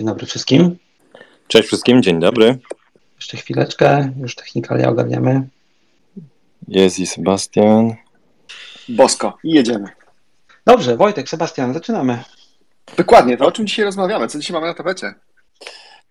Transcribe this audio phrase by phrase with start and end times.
[0.00, 0.76] Dzień dobry wszystkim.
[1.48, 2.58] Cześć wszystkim, dzień dobry.
[3.16, 5.48] Jeszcze chwileczkę, już technikalia ogarniamy.
[6.68, 7.94] Jest i Sebastian.
[8.88, 9.88] Bosko i jedziemy.
[10.66, 12.24] Dobrze, Wojtek, Sebastian, zaczynamy.
[12.96, 14.28] Dokładnie, to o czym dzisiaj rozmawiamy?
[14.28, 15.14] Co dzisiaj mamy na tapecie?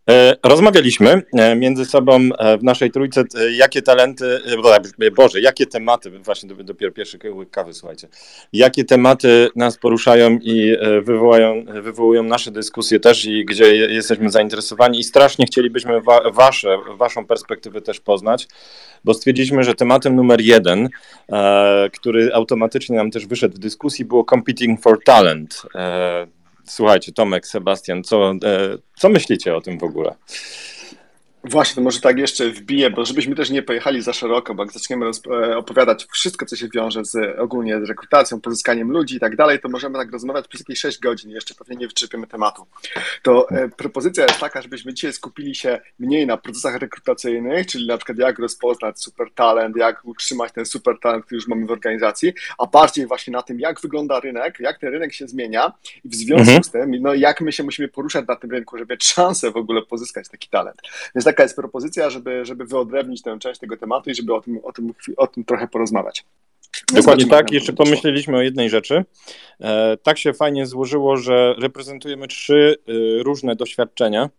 [0.09, 4.39] E, rozmawialiśmy e, między sobą e, w naszej trójce, jakie talenty,
[5.15, 7.19] Boże, jakie tematy, właśnie dopiero pierwszy
[7.51, 8.07] kawy, słuchajcie,
[8.53, 10.77] jakie tematy nas poruszają i
[11.81, 17.81] wywołują nasze dyskusje też i gdzie jesteśmy zainteresowani i strasznie chcielibyśmy wa wasze, waszą perspektywę
[17.81, 18.47] też poznać,
[19.03, 20.89] bo stwierdziliśmy, że tematem numer jeden,
[21.93, 25.61] który automatycznie nam też wyszedł w dyskusji było Competing for Talent.
[26.69, 30.15] Słuchajcie, Tomek, Sebastian, co, e, co myślicie o tym w ogóle?
[31.43, 34.71] Właśnie, to może tak jeszcze wbiję, bo żebyśmy też nie pojechali za szeroko, bo jak
[34.71, 39.35] zaczniemy e, opowiadać wszystko, co się wiąże z ogólnie z rekrutacją, pozyskaniem ludzi i tak
[39.35, 42.65] dalej, to możemy tak rozmawiać przez jakieś 6 godzin i jeszcze pewnie nie wyczerpiemy tematu.
[43.23, 47.97] To e, propozycja jest taka, żebyśmy dzisiaj skupili się mniej na procesach rekrutacyjnych, czyli na
[47.97, 52.33] przykład jak rozpoznać super talent, jak utrzymać ten super talent, który już mamy w organizacji,
[52.57, 55.71] a bardziej właśnie na tym, jak wygląda rynek, jak ten rynek się zmienia
[56.05, 56.63] i w związku mhm.
[56.63, 59.57] z tym, no jak my się musimy poruszać na tym rynku, żeby mieć szansę w
[59.57, 60.81] ogóle pozyskać taki talent.
[61.15, 64.59] Więc taka jest propozycja, żeby, żeby wyodrębnić tę część tego tematu i żeby o tym,
[64.63, 66.25] o tym, o tym trochę porozmawiać.
[66.93, 67.51] Dokładnie tak.
[67.51, 69.05] Jeszcze pomyśleliśmy o jednej rzeczy.
[69.61, 74.29] E, tak się fajnie złożyło, że reprezentujemy trzy y, różne doświadczenia.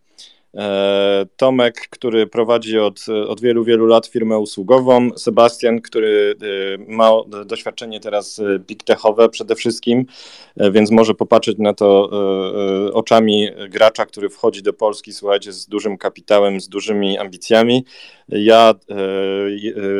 [0.57, 7.11] E, Tomek, który prowadzi od, od wielu, wielu lat firmę usługową, Sebastian, który e, ma
[7.45, 10.05] doświadczenie teraz e, big techowe przede wszystkim,
[10.71, 12.09] więc może popatrzeć na to
[12.93, 17.85] oczami gracza, który wchodzi do Polski, słuchajcie, z dużym kapitałem, z dużymi ambicjami.
[18.29, 18.73] Ja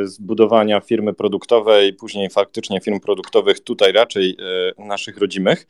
[0.03, 4.37] z budowania firmy produktowej, później faktycznie firm produktowych tutaj raczej
[4.77, 5.67] naszych rodzimych.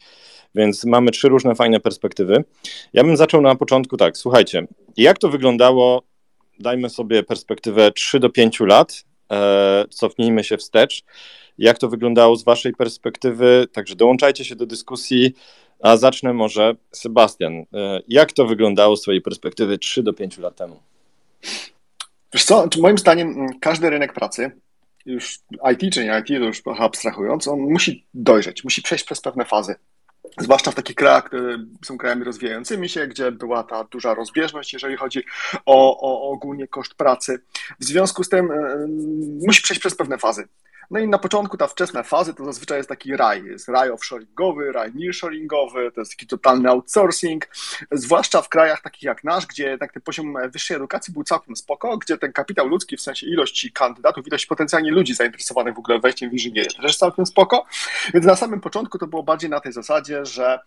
[0.55, 2.43] Więc mamy trzy różne fajne perspektywy.
[2.93, 4.67] Ja bym zaczął na początku tak, słuchajcie,
[4.97, 6.03] jak to wyglądało,
[6.59, 11.03] dajmy sobie perspektywę 3 do 5 lat, e, cofnijmy się wstecz,
[11.57, 15.33] jak to wyglądało z waszej perspektywy, także dołączajcie się do dyskusji,
[15.81, 17.65] a zacznę może Sebastian, e,
[18.07, 20.79] jak to wyglądało z twojej perspektywy 3 do 5 lat temu?
[22.33, 24.51] Wiesz co, moim zdaniem każdy rynek pracy,
[25.05, 25.39] już
[25.73, 29.75] IT czy nie IT, to już abstrahując, on musi dojrzeć, musi przejść przez pewne fazy.
[30.37, 34.97] Zwłaszcza w takich krajach, które są krajami rozwijającymi się, gdzie była ta duża rozbieżność, jeżeli
[34.97, 35.23] chodzi
[35.65, 37.39] o, o ogólnie koszt pracy.
[37.79, 38.87] W związku z tym y,
[39.47, 40.47] musi przejść przez pewne fazy.
[40.91, 43.45] No i na początku ta wczesna fazy to zazwyczaj jest taki raj.
[43.45, 47.47] Jest raj offshoringowy, raj nearshoringowy, to jest taki totalny outsourcing,
[47.91, 51.97] zwłaszcza w krajach takich jak nasz, gdzie tak ten poziom wyższej edukacji był całkiem spoko,
[51.97, 56.29] gdzie ten kapitał ludzki, w sensie ilości kandydatów, ilość potencjalnie ludzi zainteresowanych w ogóle wejściem
[56.29, 57.65] w inżynierię też jest całkiem spoko.
[58.13, 60.59] Więc na samym początku to było bardziej na tej zasadzie, że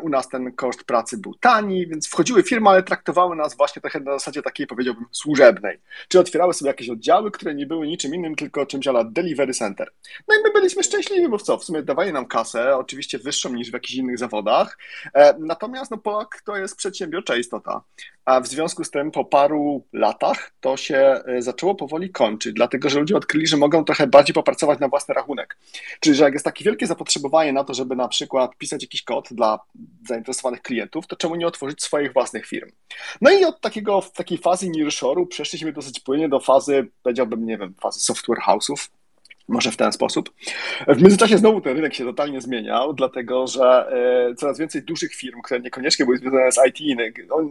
[0.00, 4.00] u nas ten koszt pracy był tani, więc wchodziły firmy, ale traktowały nas właśnie trochę
[4.00, 5.78] na zasadzie takiej, powiedziałbym, służebnej.
[6.08, 9.90] Czy otwierały sobie jakieś oddziały, które nie były niczym innym, tylko czymś ala delivery center.
[10.28, 11.58] No i my byliśmy szczęśliwi, bo co?
[11.58, 14.78] W sumie dawali nam kasę, oczywiście wyższą niż w jakichś innych zawodach.
[15.14, 17.82] E, natomiast no, Polak to jest przedsiębiorcza istota.
[18.24, 22.90] A w związku z tym po paru latach to się e, zaczęło powoli kończyć, dlatego
[22.90, 25.56] że ludzie odkryli, że mogą trochę bardziej popracować na własny rachunek.
[26.00, 29.28] Czyli, że jak jest takie wielkie zapotrzebowanie na to, żeby na przykład pisać jakiś kod
[29.38, 29.58] dla
[30.08, 32.70] zainteresowanych klientów, to czemu nie otworzyć swoich własnych firm?
[33.20, 37.74] No i od takiego, takiej fazy nearshore'u przeszliśmy dosyć płynnie do fazy, powiedziałbym, nie wiem,
[37.80, 38.88] fazy software house'ów,
[39.48, 40.30] Może w ten sposób.
[40.88, 43.92] W międzyczasie znowu ten rynek się totalnie zmieniał, dlatego że
[44.30, 46.98] e, coraz więcej dużych firm, które niekoniecznie były związane z IT,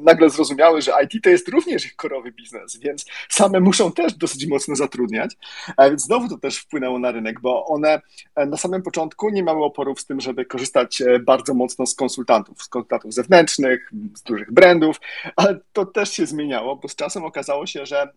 [0.04, 4.48] nagle zrozumiały, że IT to jest również ich korowy biznes, więc same muszą też dosyć
[4.48, 5.38] mocno zatrudniać.
[5.80, 8.02] Więc znowu to też wpłynęło na rynek, bo one
[8.36, 11.96] e, na samym początku nie miały oporów z tym, żeby korzystać e, bardzo mocno z
[11.96, 15.00] konsultantów, z konsultantów zewnętrznych, z dużych brandów,
[15.36, 18.14] ale to też się zmieniało, bo z czasem okazało się, że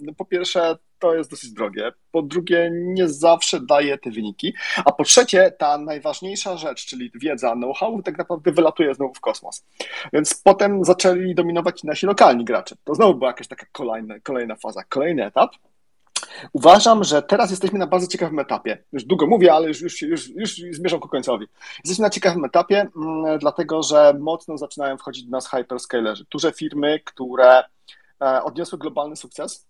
[0.00, 1.92] no, po pierwsze to jest dosyć drogie.
[2.12, 4.54] Po drugie, nie zawsze daje te wyniki.
[4.84, 9.64] A po trzecie, ta najważniejsza rzecz, czyli wiedza, know-how, tak naprawdę wylatuje znowu w kosmos.
[10.12, 12.76] Więc potem zaczęli dominować nasi lokalni gracze.
[12.84, 15.50] To znowu była jakaś taka kolejna, kolejna faza, kolejny etap.
[16.52, 18.84] Uważam, że teraz jesteśmy na bardzo ciekawym etapie.
[18.92, 21.46] Już długo mówię, ale już, już, już, już zmierzam ku końcowi.
[21.84, 26.24] Jesteśmy na ciekawym etapie, mm, dlatego że mocno zaczynają wchodzić do nas hyperscalerzy.
[26.30, 27.62] Duże firmy, które
[28.22, 29.66] e, odniosły globalny sukces,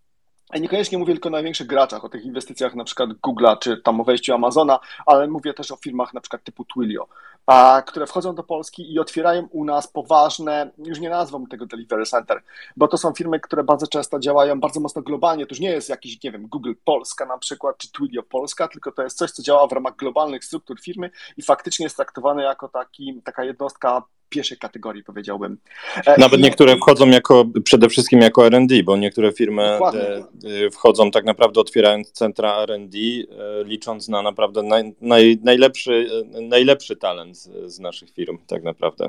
[0.54, 4.00] i niekoniecznie mówię tylko o największych graczach, o tych inwestycjach na przykład Google'a, czy tam
[4.00, 7.08] o wejściu Amazona, ale mówię też o firmach na przykład typu Twilio,
[7.46, 12.06] a, które wchodzą do Polski i otwierają u nas poważne, już nie nazwą tego delivery
[12.06, 12.42] center,
[12.76, 15.46] bo to są firmy, które bardzo często działają bardzo mocno globalnie.
[15.46, 18.92] To już nie jest jakiś, nie wiem, Google Polska na przykład, czy Twilio Polska, tylko
[18.92, 22.68] to jest coś, co działa w ramach globalnych struktur firmy i faktycznie jest traktowane jako
[22.68, 25.58] taki, taka jednostka pierwszej kategorii, powiedziałbym.
[26.06, 29.78] E, Nawet niektóre wchodzą jako, przede wszystkim jako R&D, bo niektóre firmy e,
[30.66, 32.98] e, wchodzą tak naprawdę otwierając centra R&D,
[33.64, 39.08] licząc na naprawdę naj, naj, najlepszy, najlepszy talent z naszych firm tak naprawdę.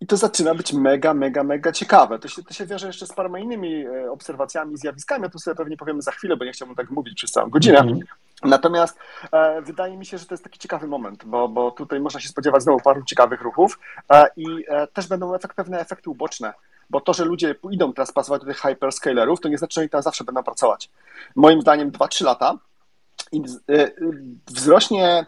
[0.00, 2.18] I to zaczyna być mega, mega, mega ciekawe.
[2.18, 5.26] To się, to się wiąże jeszcze z paroma innymi obserwacjami, zjawiskami.
[5.26, 7.78] O tym sobie pewnie powiemy za chwilę, bo nie chciałbym tak mówić przez całą godzinę.
[7.78, 8.02] Mm -hmm.
[8.44, 8.98] Natomiast
[9.32, 12.28] e, wydaje mi się, że to jest taki ciekawy moment, bo, bo tutaj można się
[12.28, 13.78] spodziewać znowu paru ciekawych ruchów
[14.12, 16.54] e, i e, też będą efekt, pewne efekty uboczne,
[16.90, 19.90] bo to, że ludzie idą teraz pracować do tych hyperscalerów, to nie znaczy, że oni
[19.90, 20.90] tam zawsze będą pracować.
[21.36, 22.58] Moim zdaniem 2-3 lata
[23.32, 23.90] i e,
[24.46, 25.26] wzrośnie,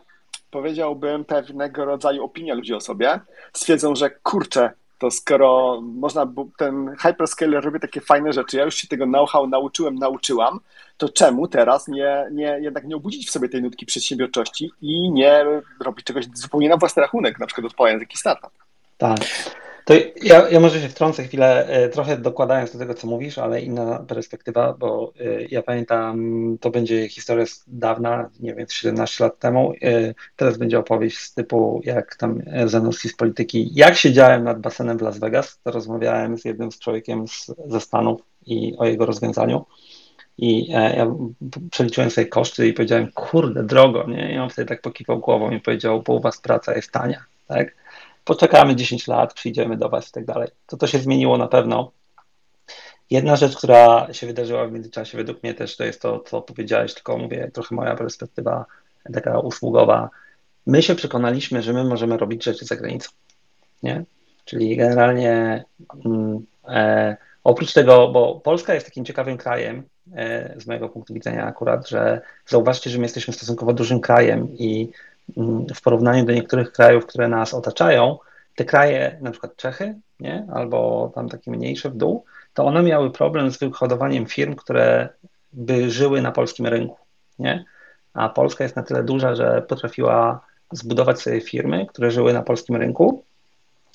[0.50, 3.20] powiedziałbym, pewnego rodzaju opinia ludzi o sobie,
[3.52, 8.88] stwierdzą, że kurczę, to skoro można, ten hyperscaler robi takie fajne rzeczy, ja już się
[8.88, 10.60] tego know-how nauczyłem, nauczyłam,
[10.96, 15.44] to czemu teraz nie, nie, jednak nie obudzić w sobie tej nutki przedsiębiorczości i nie
[15.80, 18.50] robić czegoś zupełnie na własny rachunek, na przykład odpalając jakiś startup?
[18.98, 19.20] Tak.
[19.90, 23.60] To ja, ja może się wtrącę chwilę, e, trochę dokładając do tego, co mówisz, ale
[23.60, 29.38] inna perspektywa, bo e, ja pamiętam, to będzie historia z dawna, nie wiem, 17 lat
[29.38, 29.72] temu.
[29.82, 33.70] E, teraz będzie opowieść z typu, jak tam Zanussi z polityki.
[33.74, 37.80] Jak siedziałem nad basenem w Las Vegas, to rozmawiałem z jednym z człowiekiem z, ze
[37.80, 39.64] Stanów i o jego rozwiązaniu.
[40.38, 41.14] I ja
[41.70, 44.34] przeliczyłem sobie koszty i powiedziałem, kurde, drogo, nie?
[44.34, 47.79] I on wtedy tak pokiwał głową i powiedział, bo u was praca jest tania, tak?
[48.24, 50.48] Poczekamy 10 lat, przyjdziemy do Was i tak dalej.
[50.66, 51.92] To to się zmieniło na pewno.
[53.10, 56.94] Jedna rzecz, która się wydarzyła w międzyczasie, według mnie też to jest to, co powiedziałeś,
[56.94, 58.66] tylko mówię trochę moja perspektywa
[59.14, 60.10] taka usługowa.
[60.66, 63.10] My się przekonaliśmy, że my możemy robić rzeczy za granicą.
[63.82, 64.04] Nie?
[64.44, 65.64] Czyli generalnie
[66.04, 69.82] mm, e, oprócz tego, bo Polska jest takim ciekawym krajem,
[70.14, 74.90] e, z mojego punktu widzenia akurat, że zauważcie, że my jesteśmy stosunkowo dużym krajem i
[75.74, 78.18] w porównaniu do niektórych krajów, które nas otaczają,
[78.56, 80.46] te kraje, na przykład Czechy, nie?
[80.52, 82.24] albo tam takie mniejsze w dół,
[82.54, 85.08] to one miały problem z wyhodowaniem firm, które
[85.52, 86.96] by żyły na polskim rynku.
[87.38, 87.64] Nie?
[88.14, 90.40] A Polska jest na tyle duża, że potrafiła
[90.72, 93.24] zbudować sobie firmy, które żyły na polskim rynku.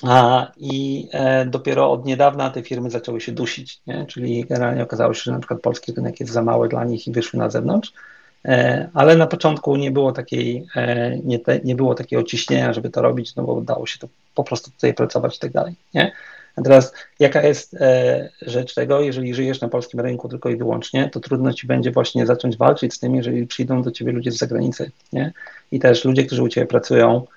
[0.03, 4.05] A, I e, dopiero od niedawna te firmy zaczęły się dusić, nie?
[4.05, 7.11] czyli generalnie okazało się, że na przykład polski rynek jest za mały dla nich i
[7.11, 7.93] wyszły na zewnątrz.
[8.45, 12.89] E, ale na początku nie było takiej, e, nie, te, nie było takiego ciśnienia, żeby
[12.89, 16.11] to robić, no bo dało się to po prostu tutaj pracować i tak dalej, nie?
[16.55, 21.09] A teraz jaka jest e, rzecz tego, jeżeli żyjesz na polskim rynku tylko i wyłącznie,
[21.09, 24.37] to trudno ci będzie właśnie zacząć walczyć z tym, jeżeli przyjdą do ciebie ludzie z
[24.37, 25.33] zagranicy, nie?
[25.71, 27.27] I też ludzie, którzy u ciebie pracują,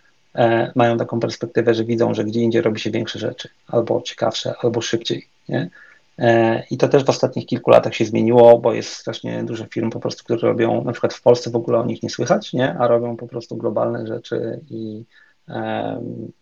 [0.74, 4.80] mają taką perspektywę, że widzą, że gdzie indziej robi się większe rzeczy, albo ciekawsze, albo
[4.80, 5.70] szybciej, nie?
[6.18, 9.90] E, I to też w ostatnich kilku latach się zmieniło, bo jest strasznie dużo firm
[9.90, 12.74] po prostu, które robią, na przykład w Polsce w ogóle o nich nie słychać, nie?
[12.78, 15.04] a robią po prostu globalne rzeczy i
[15.48, 16.32] um,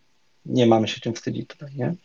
[0.45, 1.95] nie mamy się czym wstydzić tutaj, nie?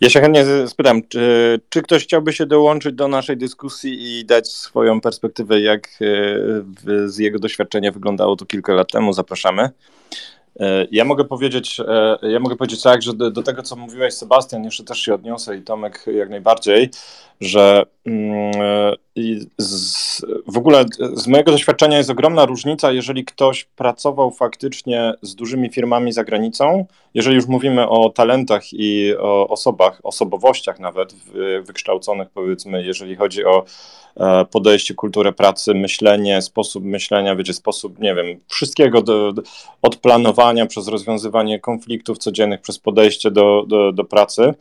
[0.00, 4.48] Ja się chętnie spytam, czy, czy, ktoś chciałby się dołączyć do naszej dyskusji i dać
[4.48, 9.12] swoją perspektywę, jak e, z jego doświadczenia wyglądało to kilka lat temu?
[9.12, 9.70] Zapraszamy.
[10.60, 14.14] E, ja mogę powiedzieć, e, ja mogę powiedzieć tak, że do, do, tego, co mówiłeś,
[14.14, 16.90] Sebastian, jeszcze też się odniosę i Tomek jak najbardziej,
[17.40, 17.84] że
[19.58, 20.84] z, w ogóle
[21.14, 26.86] z mojego doświadczenia jest ogromna różnica, jeżeli ktoś pracował faktycznie z dużymi firmami za granicą,
[27.14, 31.14] jeżeli już mówimy o talentach i o osobach, osobowościach nawet
[31.62, 33.64] wykształconych, powiedzmy, jeżeli chodzi o
[34.16, 39.32] e, podejście, kulturę pracy, myślenie, sposób myślenia, wiecie, sposób, nie wiem, wszystkiego do,
[39.82, 44.54] od planowania przez rozwiązywanie konfliktów codziennych, przez podejście do, do, do pracy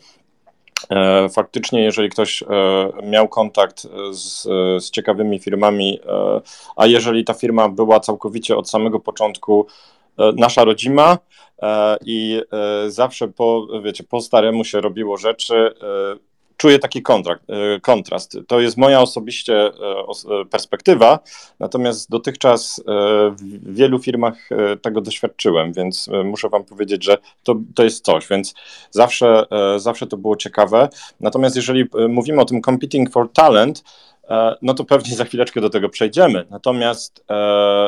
[1.34, 2.48] faktycznie, jeżeli ktoś e,
[3.03, 4.44] miał kontakt z,
[4.84, 6.41] z, ciekawymi firmami, e,
[6.75, 9.67] a jeżeli ta firma była całkowicie od samego początku
[10.36, 11.17] nasza rodzima
[12.06, 12.41] i
[12.88, 15.74] zawsze po, wiecie, po staremu się robiło rzeczy,
[16.58, 18.38] czuję taki kontrakt, e, kontrast.
[18.48, 19.70] To jest moja osobiście e,
[20.42, 21.20] e, perspektywa,
[21.60, 22.84] natomiast dotychczas
[23.32, 24.50] w wielu firmach
[24.82, 28.54] tego doświadczyłem, więc muszę Wam powiedzieć, że to, to jest coś, więc
[28.92, 29.46] zawsze,
[29.78, 30.90] zawsze to było ciekawe.
[31.20, 33.84] Natomiast jeżeli mówimy o tym competing for talent,
[34.62, 36.46] no to pewnie za chwileczkę do tego przejdziemy.
[36.50, 37.26] Natomiast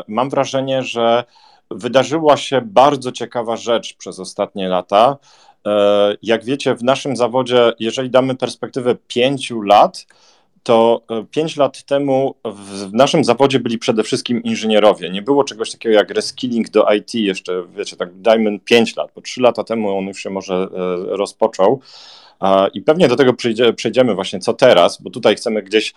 [0.08, 1.24] mam wrażenie, że
[1.70, 5.16] wydarzyła się bardzo ciekawa rzecz przez ostatnie lata.
[5.66, 10.06] E, jak wiecie, w naszym zawodzie, jeżeli damy perspektywę pięciu lat,
[10.62, 15.10] to e, pięć lat temu w naszym zawodzie byli przede wszystkim inżynierowie.
[15.10, 19.20] Nie było czegoś takiego jak reskilling do IT jeszcze, wiecie, tak dajmy pięć lat, bo
[19.20, 20.66] trzy lata temu on już się może e,
[21.16, 21.80] rozpoczął.
[22.74, 23.34] I pewnie do tego
[23.76, 25.94] przejdziemy właśnie, co teraz, bo tutaj chcemy gdzieś,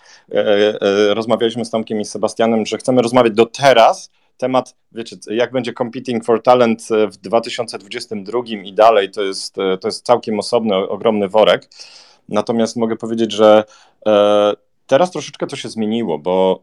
[1.10, 6.24] rozmawialiśmy z Tomkiem i Sebastianem, że chcemy rozmawiać do teraz, temat, wiecie, jak będzie Competing
[6.24, 11.28] for Talent e, w 2022 i dalej, to jest, e, to jest całkiem osobny, ogromny
[11.28, 11.68] worek.
[12.28, 13.64] Natomiast mogę powiedzieć, że
[14.06, 14.52] e,
[14.86, 16.60] teraz troszeczkę to się zmieniło, bo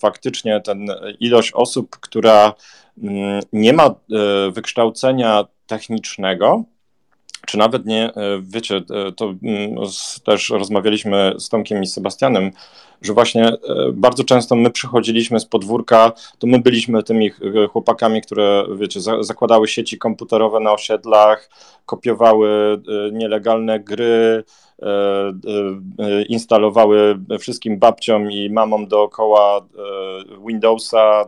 [0.00, 0.86] faktycznie ten
[1.20, 2.54] ilość osób, która
[3.02, 3.94] mm, nie ma
[4.52, 6.64] wykształcenia technicznego,
[7.46, 8.10] czy nawet nie,
[8.42, 8.80] wiecie,
[9.16, 9.76] to mm,
[10.24, 12.50] też rozmawialiśmy z Tomkiem i Sebastianem,
[13.04, 13.58] że właśnie e,
[13.92, 19.68] bardzo często my przychodziliśmy z podwórka, to my byliśmy tymi e, chłopakami, które, wiecie, zakładały
[19.68, 21.50] sieci komputerowe na osiedlach,
[21.86, 24.44] kopiowały e, nielegalne gry,
[26.28, 29.66] instalowały wszystkim babciom i mamom dookoła
[30.46, 31.24] Windowsa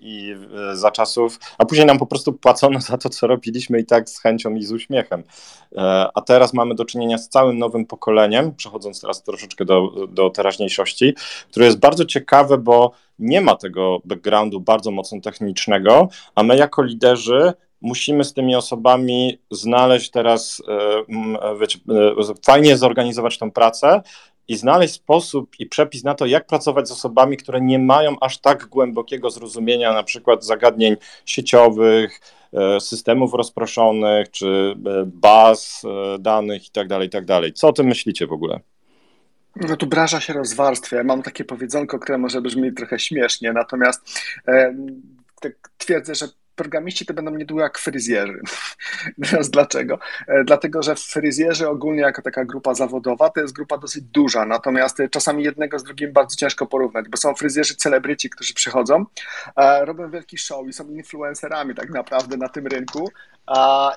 [0.00, 0.36] i
[0.72, 4.20] za czasów, a później nam po prostu płacono za to, co robiliśmy i tak z
[4.20, 5.22] chęcią i z uśmiechem.
[6.14, 11.14] A teraz mamy do czynienia z całym nowym pokoleniem, przechodząc teraz troszeczkę do, do teraźniejszości,
[11.50, 16.82] które jest bardzo ciekawe, bo nie ma tego backgroundu bardzo mocno technicznego, a my jako
[16.82, 17.52] liderzy
[17.82, 21.78] musimy z tymi osobami znaleźć teraz, e, wiecie,
[22.30, 24.02] e, fajnie zorganizować tą pracę
[24.52, 28.38] i znaleźć sposób i przepis na to, jak pracować z osobami, które nie mają aż
[28.38, 32.20] tak głębokiego zrozumienia na przykład zagadnień sieciowych,
[32.52, 34.74] e, systemów rozproszonych, czy
[35.06, 35.82] baz
[36.18, 37.40] danych itd., tak itd.
[37.42, 38.60] Tak Co o tym myślicie w ogóle?
[39.56, 41.04] No tu branża się rozwarstwia.
[41.04, 44.74] Mam takie powiedzonko, które może brzmi trochę śmiesznie, natomiast e,
[45.40, 48.40] tak twierdzę, że programiści to będą niedługo jak fryzjerzy.
[49.30, 49.98] Teraz dlaczego?
[50.28, 54.98] E, dlatego, że fryzjerzy ogólnie jako taka grupa zawodowa to jest grupa dosyć duża, natomiast
[55.10, 59.04] czasami jednego z drugim bardzo ciężko porównać, bo są fryzjerzy celebryci, którzy przychodzą,
[59.80, 63.10] robią wielki show i są influencerami tak naprawdę na tym rynku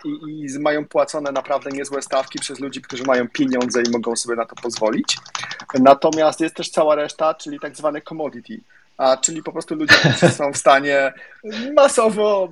[0.06, 0.10] i,
[0.56, 4.46] i mają płacone naprawdę niezłe stawki przez ludzi, którzy mają pieniądze i mogą sobie na
[4.46, 5.18] to pozwolić.
[5.80, 8.62] Natomiast jest też cała reszta, czyli tak zwane commodity
[8.98, 9.96] a czyli po prostu ludzie,
[10.38, 11.14] są w stanie
[11.76, 12.50] masowo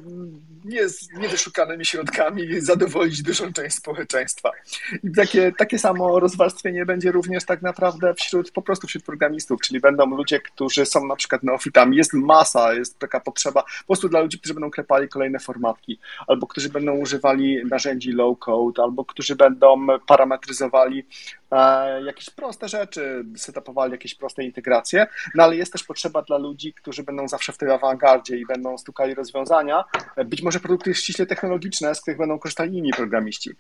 [0.65, 4.51] nie z niewyszukanymi środkami zadowolić dużą część społeczeństwa.
[5.03, 9.79] I takie, takie samo rozwarstwienie będzie również tak naprawdę wśród, po prostu wśród programistów, czyli
[9.79, 11.97] będą ludzie, którzy są na przykład neofitami.
[11.97, 16.47] Jest masa, jest taka potrzeba po prostu dla ludzi, którzy będą klepali kolejne formatki, albo
[16.47, 21.05] którzy będą używali narzędzi low code, albo którzy będą parametryzowali
[21.51, 26.73] e, jakieś proste rzeczy, setupowali jakieś proste integracje, no ale jest też potrzeba dla ludzi,
[26.73, 29.83] którzy będą zawsze w tej awangardzie i będą stukali rozwiązania,
[30.25, 33.51] być może produkty ściśle technologiczne, z których będą korzystali inni programiści.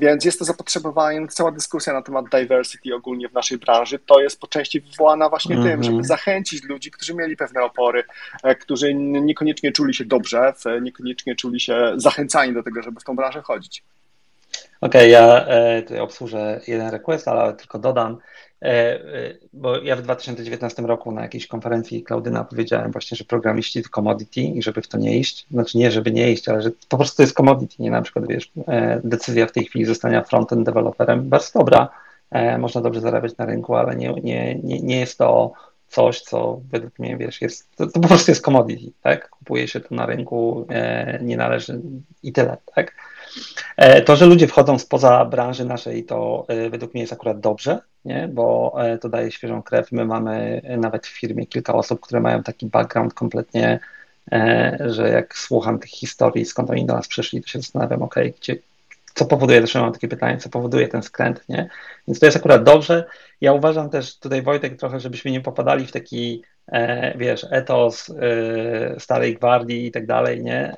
[0.00, 4.40] Więc jest to zapotrzebowanie, cała dyskusja na temat diversity ogólnie w naszej branży, to jest
[4.40, 5.70] po części wywołana właśnie mm -hmm.
[5.70, 6.04] tym, żeby mhm.
[6.04, 8.04] zachęcić ludzi, którzy mieli pewne opory,
[8.42, 13.16] e, którzy niekoniecznie czuli się dobrze, niekoniecznie czuli się zachęcani do tego, żeby w tą
[13.16, 13.82] branżę chodzić.
[14.80, 18.18] Okej, okay, ja e, tutaj obsłużę jeden request, ale tylko dodam,
[19.52, 24.40] bo ja w 2019 roku na jakiejś konferencji Klaudyna powiedziałem właśnie, że programiści to commodity
[24.40, 27.16] i żeby w to nie iść, znaczy nie, żeby nie iść, ale że po prostu
[27.16, 27.90] to jest commodity, nie?
[27.90, 31.88] Na przykład, wiesz, e, decyzja w tej chwili zostania frontend deweloperem, bardzo dobra,
[32.58, 35.52] można dobrze zarabiać na rynku, ale nie, nie, nie, nie jest to
[35.88, 39.80] coś, co według mnie, wiesz, jest, to, to po prostu jest commodity, tak, kupuje się
[39.80, 40.66] to na rynku,
[41.20, 41.80] nie należy
[42.22, 43.07] i tyle, tak, E,
[44.06, 48.28] to, że ludzie wchodzą spoza branży naszej, to e, według mnie jest akurat dobrze, nie?
[48.32, 49.92] bo e, to daje świeżą krew.
[49.92, 53.80] My mamy nawet w firmie kilka osób, które mają taki background kompletnie,
[54.80, 58.56] że jak słucham tych historii, skąd oni do nas przyszli, to się zastanawiam, ok, gdzie,
[59.14, 61.68] co powoduje, też mam takie pytanie, co powoduje ten skręt, nie?
[62.08, 63.04] Więc to jest akurat dobrze.
[63.40, 66.42] Ja uważam też tutaj, Wojtek, trochę, żebyśmy nie popadali w taki,
[67.16, 68.12] wiesz, etos
[68.98, 70.76] starej gwardii i tak dalej, nie?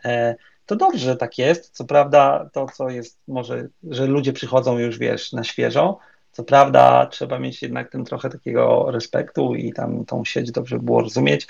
[0.70, 1.76] To dobrze, że tak jest.
[1.76, 5.98] Co prawda, to co jest może, że ludzie przychodzą już, wiesz, na świeżo.
[6.32, 11.00] Co prawda, trzeba mieć jednak ten trochę takiego respektu i tam tą sieć dobrze było
[11.00, 11.46] rozumieć,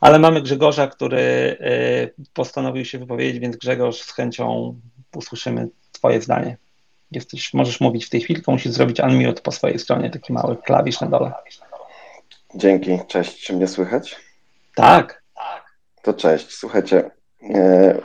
[0.00, 4.80] ale mamy Grzegorza, który y, postanowił się wypowiedzieć, więc Grzegorz z chęcią
[5.16, 6.56] usłyszymy Twoje zdanie.
[7.10, 10.56] Jesteś, możesz mówić w tej chwili, tylko musisz zrobić unmute po swojej stronie, taki mały
[10.56, 11.32] klawisz na dole.
[12.54, 14.16] Dzięki, cześć, czy mnie słychać?
[14.74, 15.22] Tak.
[16.02, 17.10] To cześć, słuchajcie,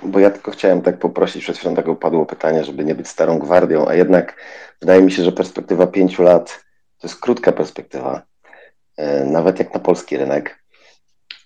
[0.03, 3.39] bo ja tylko chciałem tak poprosić, przed chwilą tak padło pytanie, żeby nie być starą
[3.39, 4.35] gwardią, a jednak
[4.81, 6.65] wydaje mi się, że perspektywa pięciu lat
[6.97, 8.21] to jest krótka perspektywa,
[8.97, 10.63] e, nawet jak na polski rynek.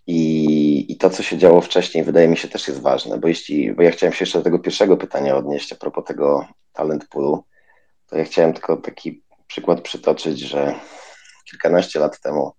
[0.07, 3.73] I, I to, co się działo wcześniej, wydaje mi się też jest ważne, bo jeśli,
[3.73, 7.43] bo ja chciałem się jeszcze do tego pierwszego pytania odnieść a propos tego talent poolu,
[8.09, 10.75] to ja chciałem tylko taki przykład przytoczyć, że
[11.51, 12.51] kilkanaście lat temu,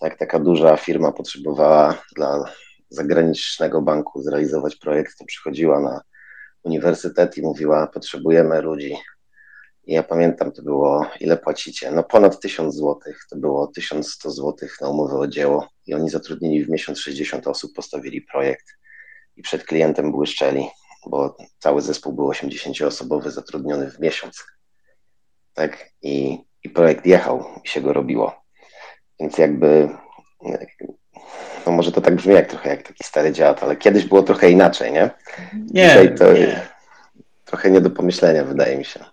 [0.00, 2.44] tak taka duża firma potrzebowała dla
[2.88, 6.00] zagranicznego banku zrealizować projekt, to przychodziła na
[6.62, 8.96] uniwersytet i mówiła, potrzebujemy ludzi.
[9.84, 11.90] I ja pamiętam, to było, ile płacicie?
[11.90, 16.64] No ponad 1000 złotych, to było 1100 złotych na umowę o dzieło i oni zatrudnili
[16.64, 18.66] w miesiąc 60 osób, postawili projekt
[19.36, 20.68] i przed klientem błyszczeli,
[21.06, 24.44] bo cały zespół był 80-osobowy, zatrudniony w miesiąc.
[25.54, 28.34] Tak, i, i projekt jechał i się go robiło.
[29.20, 29.88] Więc jakby
[31.66, 34.50] no może to tak brzmi jak trochę jak taki stary dziad, ale kiedyś było trochę
[34.50, 35.10] inaczej, nie?
[35.54, 36.60] Nie, Dzisiaj to nie.
[37.44, 39.04] trochę nie do pomyślenia, wydaje mi się.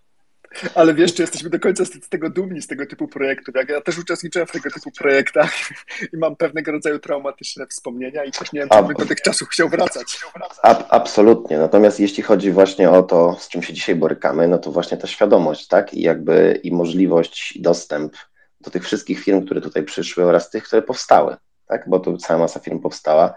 [0.75, 3.55] Ale wiesz, czy jesteśmy do końca z tego dumni, z tego typu projektów.
[3.55, 5.51] Jak ja też uczestniczyłem w tego typu projektach
[6.13, 9.49] i mam pewnego rodzaju traumatyczne wspomnienia i też nie wiem, czy bym do tych czasów
[9.49, 10.19] chciał wracać.
[10.61, 11.57] Ab, absolutnie.
[11.57, 15.07] Natomiast jeśli chodzi właśnie o to, z czym się dzisiaj borykamy, no to właśnie ta
[15.07, 15.93] świadomość, tak?
[15.93, 18.13] I jakby i możliwość, i dostęp
[18.61, 21.35] do tych wszystkich firm, które tutaj przyszły oraz tych, które powstały
[21.67, 21.89] tak?
[21.89, 23.33] bo tu cała masa firm powstała,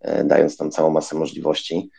[0.00, 1.90] e, dając tam całą masę możliwości.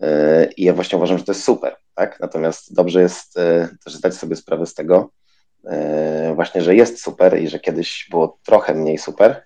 [0.00, 2.20] E, I ja właśnie uważam, że to jest super, tak?
[2.20, 5.10] Natomiast dobrze jest e, też zdać sobie sprawę z tego,
[6.34, 9.44] właśnie, że jest super i że kiedyś było trochę mniej super.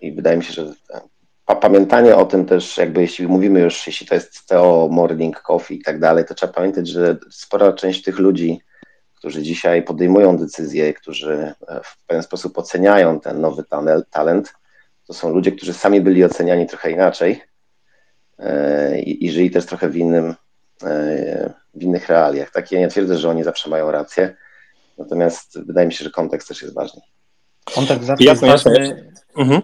[0.00, 0.72] I wydaje mi się, że
[1.60, 5.82] pamiętanie o tym też, jakby jeśli mówimy już, jeśli to jest TO, morning, coffee i
[5.82, 8.60] tak dalej, to trzeba pamiętać, że spora część tych ludzi,
[9.24, 13.64] którzy dzisiaj podejmują decyzje, którzy e, w pewien sposób oceniają ten nowy
[14.10, 14.54] talent,
[15.06, 17.42] to są ludzie, którzy sami byli oceniani trochę inaczej
[18.38, 20.34] e, i, i żyli też trochę w, innym,
[20.82, 22.50] e, w innych realiach.
[22.50, 24.36] Tak, ja nie twierdzę, że oni zawsze mają rację,
[24.98, 27.00] natomiast wydaje mi się, że kontekst też jest ważny.
[27.74, 29.12] Kontekst zawsze jasne, jest ważny.
[29.36, 29.62] Mhm.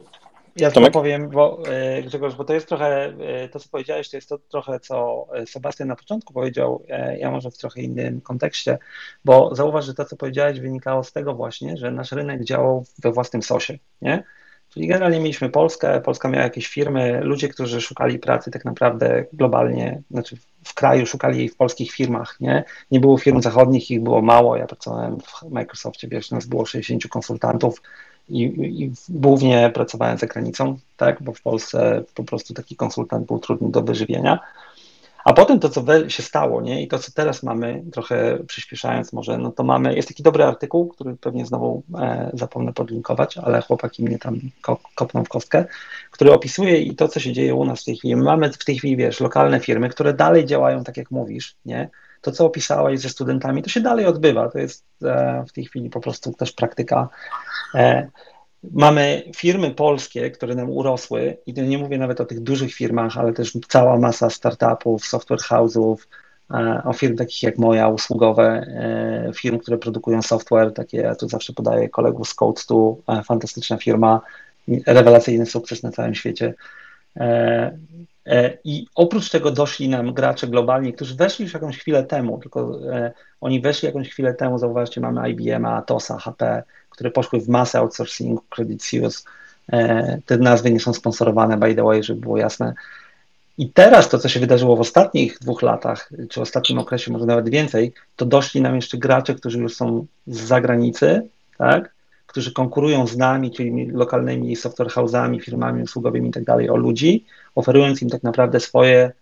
[0.57, 4.17] Ja to powiem, bo e, Grzegorz, bo to jest trochę, e, to co powiedziałeś, to
[4.17, 6.85] jest to trochę, co e, Sebastian na początku powiedział,
[7.19, 8.79] ja może w trochę innym kontekście,
[9.25, 13.13] bo zauważ, że to, co powiedziałeś, wynikało z tego właśnie, że nasz rynek działał we
[13.13, 14.25] własnym sosie, nie?
[14.69, 20.03] Czyli generalnie mieliśmy Polskę, Polska miała jakieś firmy, ludzie, którzy szukali pracy tak naprawdę globalnie,
[20.11, 22.65] znaczy w kraju szukali jej w polskich firmach, nie?
[22.91, 27.09] Nie było firm zachodnich, ich było mało, ja pracowałem w Microsoftie, wiesz, nas było 60
[27.09, 27.83] konsultantów,
[28.31, 28.43] i,
[28.85, 33.71] i głównie pracowałem za granicą, tak, bo w Polsce po prostu taki konsultant był trudny
[33.71, 34.39] do wyżywienia.
[35.25, 36.83] A potem to, co się stało, nie?
[36.83, 40.89] I to, co teraz mamy, trochę przyspieszając może, no to mamy, jest taki dobry artykuł,
[40.89, 44.41] który pewnie znowu e, zapomnę podlinkować, ale chłopaki mnie tam
[44.95, 45.65] kopną w kostkę,
[46.11, 48.17] który opisuje i to, co się dzieje u nas w tej chwili.
[48.17, 51.89] My mamy w tej chwili, wiesz, lokalne firmy, które dalej działają tak, jak mówisz, nie?
[52.21, 54.49] To, co opisałeś ze studentami, to się dalej odbywa.
[54.51, 57.09] To jest e, w tej chwili po prostu też praktyka
[57.75, 58.09] E,
[58.73, 63.33] mamy firmy polskie, które nam urosły i nie mówię nawet o tych dużych firmach, ale
[63.33, 65.97] też cała masa startupów, software house'ów,
[66.51, 68.67] e, o firm takich jak moja, usługowe,
[69.37, 74.21] firm, które produkują software, takie ja tu zawsze podaję kolegów z Code2, fantastyczna firma,
[74.87, 76.55] rewelacyjny sukces na całym świecie.
[78.65, 82.79] I oprócz tego doszli nam gracze globalni, którzy weszli już jakąś chwilę temu, tylko
[83.41, 88.43] oni weszli jakąś chwilę temu, zauważcie, mamy IBM, Atosa, HP, które poszły w masę outsourcingu,
[88.51, 89.23] Credit Suisse.
[89.73, 92.75] E, te nazwy nie są sponsorowane, by the way, żeby było jasne.
[93.59, 97.49] I teraz to, co się wydarzyło w ostatnich dwóch latach, czy ostatnim okresie, może nawet
[97.49, 101.95] więcej, to doszli nam jeszcze gracze, którzy już są z zagranicy, tak?
[102.31, 108.03] Którzy konkurują z nami, czyli lokalnymi software house'ami, firmami usługowymi i tak o ludzi, oferując
[108.03, 109.13] im tak naprawdę swoje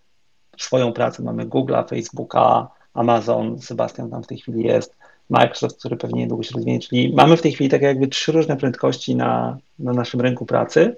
[0.59, 1.23] swoją pracę.
[1.23, 4.97] Mamy Google'a, Facebooka, Amazon, Sebastian tam w tej chwili jest,
[5.31, 8.57] Microsoft, który pewnie niedługo się rozwinie, czyli mamy w tej chwili tak jakby trzy różne
[8.57, 10.97] prędkości na, na naszym rynku pracy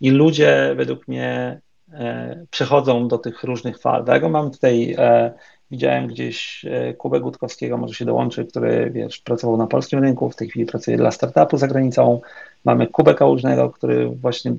[0.00, 1.60] i ludzie według mnie
[1.92, 4.04] e, przechodzą do tych różnych fal.
[4.04, 4.30] Tak?
[4.30, 5.32] Mamy tutaj, e,
[5.70, 10.36] widziałem gdzieś e, Kubę Gutkowskiego, może się dołączy, który wiesz, pracował na polskim rynku, w
[10.36, 12.20] tej chwili pracuje dla startupu za granicą.
[12.64, 14.56] Mamy Kubę Kałużnego, który właśnie e,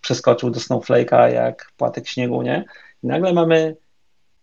[0.00, 2.64] przeskoczył do Snowflake'a jak płatek śniegu, nie?
[3.02, 3.76] I nagle mamy,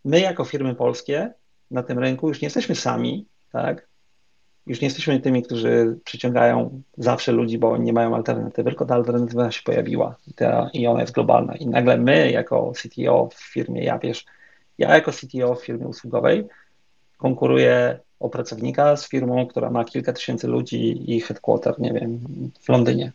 [0.06, 1.34] my jako firmy polskie
[1.72, 3.88] na tym rynku już nie jesteśmy sami, tak?
[4.68, 9.52] Już nie jesteśmy tymi, którzy przyciągają zawsze ludzi, bo nie mają alternatywy, tylko ta alternatywa
[9.52, 11.56] się pojawiła i, ta, i ona jest globalna.
[11.56, 14.26] I nagle my, jako CTO w firmie, ja wiesz,
[14.78, 16.46] ja jako CTO w firmie usługowej
[17.18, 22.20] konkuruję o pracownika z firmą, która ma kilka tysięcy ludzi i headquarter, nie wiem,
[22.62, 23.12] w Londynie.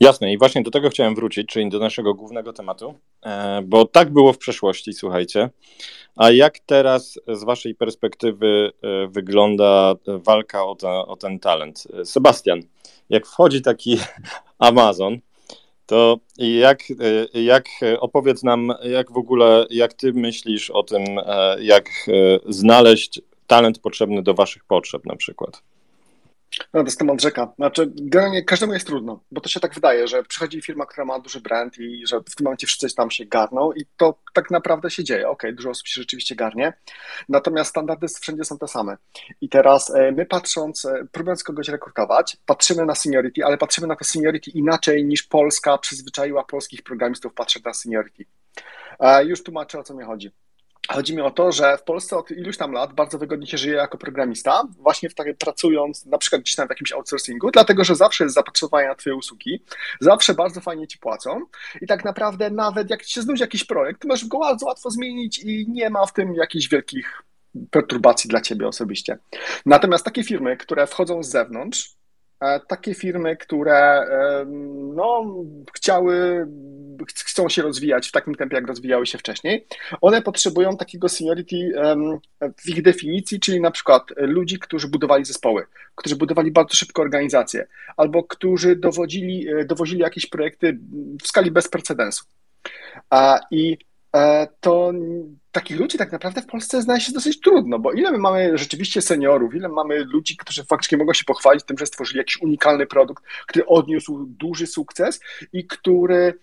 [0.00, 4.10] Jasne, i właśnie do tego chciałem wrócić, czyli do naszego głównego tematu, e, bo tak
[4.10, 5.50] było w przeszłości, słuchajcie.
[6.16, 11.84] A jak teraz z Waszej perspektywy e, wygląda walka o, o ten talent?
[12.04, 12.60] Sebastian,
[13.10, 13.98] jak wchodzi taki
[14.58, 15.18] Amazon,
[15.92, 16.82] to jak,
[17.34, 17.64] e, jak
[18.00, 21.04] opowiedz nam, jak w ogóle, jak Ty myślisz o tym,
[21.60, 21.88] jak
[22.48, 25.62] znaleźć talent potrzebny do Waszych potrzeb na przykład?
[26.58, 27.52] No, to jest temat rzeka.
[27.56, 31.18] Znaczy, generalnie każdemu jest trudno, bo to się tak wydaje, że przychodzi firma, która ma
[31.18, 34.90] duży brand i że w tym momencie wszyscy tam się garną i to tak naprawdę
[34.90, 35.28] się dzieje.
[35.28, 36.72] Okej, okay, dużo osób się rzeczywiście garnie,
[37.28, 38.96] natomiast standardy wszędzie są te same.
[39.40, 43.96] I teraz e, my patrząc, e, próbując kogoś rekrutować, patrzymy na seniority, ale patrzymy na
[43.96, 48.24] to seniority inaczej niż Polska przyzwyczaiła polskich programistów patrzeć na seniority.
[49.24, 50.30] Już tłumaczę, o co mi chodzi.
[50.88, 53.74] Chodzi mi o to, że w Polsce od iluś tam lat bardzo wygodnie się żyje
[53.74, 57.94] jako programista, właśnie w takiej, pracując na przykład gdzieś tam w jakimś outsourcingu, dlatego że
[57.94, 59.64] zawsze jest zapotrzebowanie na Twoje usługi,
[60.00, 61.40] zawsze bardzo fajnie Ci płacą
[61.80, 64.90] i tak naprawdę nawet jak Ci się znudzi jakiś projekt, to możesz go bardzo łatwo
[64.90, 67.22] zmienić i nie ma w tym jakichś wielkich
[67.70, 69.18] perturbacji dla Ciebie osobiście.
[69.66, 71.96] Natomiast takie firmy, które wchodzą z zewnątrz,
[72.68, 74.06] takie firmy, które
[74.94, 75.34] no,
[75.74, 76.46] chciały,
[77.24, 79.66] chcą się rozwijać w takim tempie, jak rozwijały się wcześniej,
[80.00, 81.72] one potrzebują takiego seniority
[82.56, 87.66] w ich definicji, czyli na przykład ludzi, którzy budowali zespoły, którzy budowali bardzo szybko organizacje,
[87.96, 90.78] albo którzy dowodzili, e, dowozili jakieś projekty
[91.22, 92.24] w skali bez precedensu.
[93.50, 93.91] I E,
[94.60, 94.92] to
[95.52, 99.02] takich ludzi tak naprawdę w Polsce znaleźć jest dosyć trudno, bo ile my mamy rzeczywiście
[99.02, 103.24] seniorów, ile mamy ludzi, którzy faktycznie mogą się pochwalić tym, że stworzyli jakiś unikalny produkt,
[103.46, 105.20] który odniósł duży sukces
[105.52, 106.34] i który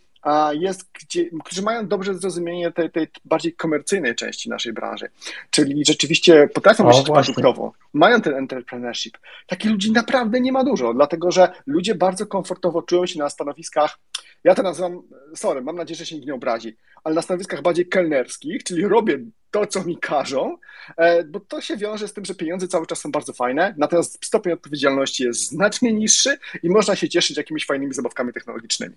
[0.51, 5.09] jest, gdzie, którzy mają dobrze zrozumienie tej, tej bardziej komercyjnej części naszej branży,
[5.49, 9.17] czyli rzeczywiście potrafią myśleć produktowo, mają ten entrepreneurship.
[9.47, 13.99] Takich ludzi naprawdę nie ma dużo, dlatego że ludzie bardzo komfortowo czują się na stanowiskach,
[14.43, 15.01] ja to nazywam,
[15.35, 19.19] sorry, mam nadzieję, że się nikt nie obrazi, ale na stanowiskach bardziej kelnerskich, czyli robię
[19.51, 20.57] to, co mi każą,
[20.97, 24.25] e, bo to się wiąże z tym, że pieniądze cały czas są bardzo fajne, natomiast
[24.25, 28.95] stopień odpowiedzialności jest znacznie niższy i można się cieszyć jakimiś fajnymi zabawkami technologicznymi.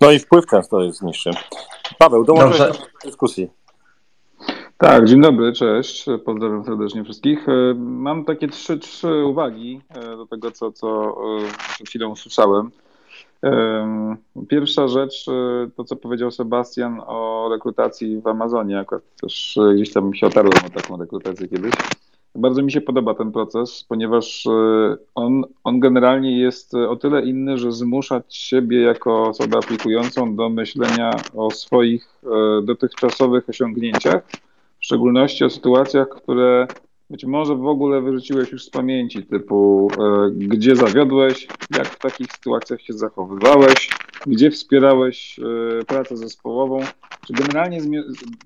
[0.00, 1.30] No i wpływ często jest niższy.
[1.98, 3.50] Paweł, dołączyłeś do dyskusji.
[4.78, 6.06] Tak, dzień dobry, cześć.
[6.24, 7.48] Pozdrawiam serdecznie wszystkich.
[7.48, 11.16] E, mam takie trzy, trzy uwagi e, do tego, co, co
[11.76, 12.70] przed chwilą usłyszałem.
[14.48, 19.92] Pierwsza rzecz, e, to co powiedział Sebastian o rekrutacji w Amazonie, akurat też e, gdzieś
[19.92, 21.74] tam się otarłem o taką rekrutację kiedyś.
[22.34, 24.50] Bardzo mi się podoba ten proces, ponieważ e,
[25.14, 31.10] on, on generalnie jest o tyle inny, że zmusza siebie jako osobę aplikującą do myślenia
[31.34, 32.20] o swoich
[32.62, 34.22] dotychczasowych osiągnięciach,
[34.80, 36.66] w szczególności o sytuacjach, które
[37.14, 42.32] być może w ogóle wyrzuciłeś już z pamięci, typu e, gdzie zawiodłeś, jak w takich
[42.32, 43.90] sytuacjach się zachowywałeś,
[44.26, 46.80] gdzie wspierałeś e, pracę zespołową,
[47.26, 47.80] czy generalnie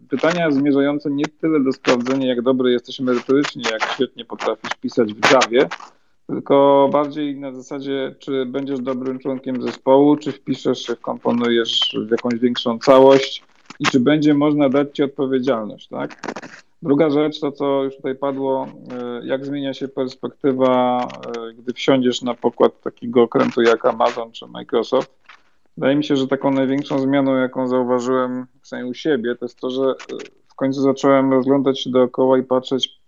[0.09, 5.33] pytania zmierzające nie tyle do sprawdzenia, jak dobry jesteś merytorycznie, jak świetnie potrafisz pisać w
[5.33, 5.69] Javie,
[6.27, 12.35] tylko bardziej na zasadzie, czy będziesz dobrym członkiem zespołu, czy wpiszesz się, komponujesz w jakąś
[12.35, 13.43] większą całość
[13.81, 16.23] i czy będzie można dać ci odpowiedzialność, tak?
[16.83, 22.23] Druga rzecz, to co już tutaj padło, e, jak zmienia się perspektywa, e, gdy wsiądziesz
[22.23, 25.13] na pokład takiego okrętu jak Amazon czy Microsoft.
[25.77, 29.71] Wydaje mi się, że taką największą zmianą, jaką zauważyłem przynajmniej u siebie, to jest to,
[29.71, 29.95] że e,
[30.49, 33.01] w końcu zacząłem rozglądać się dookoła i patrzeć,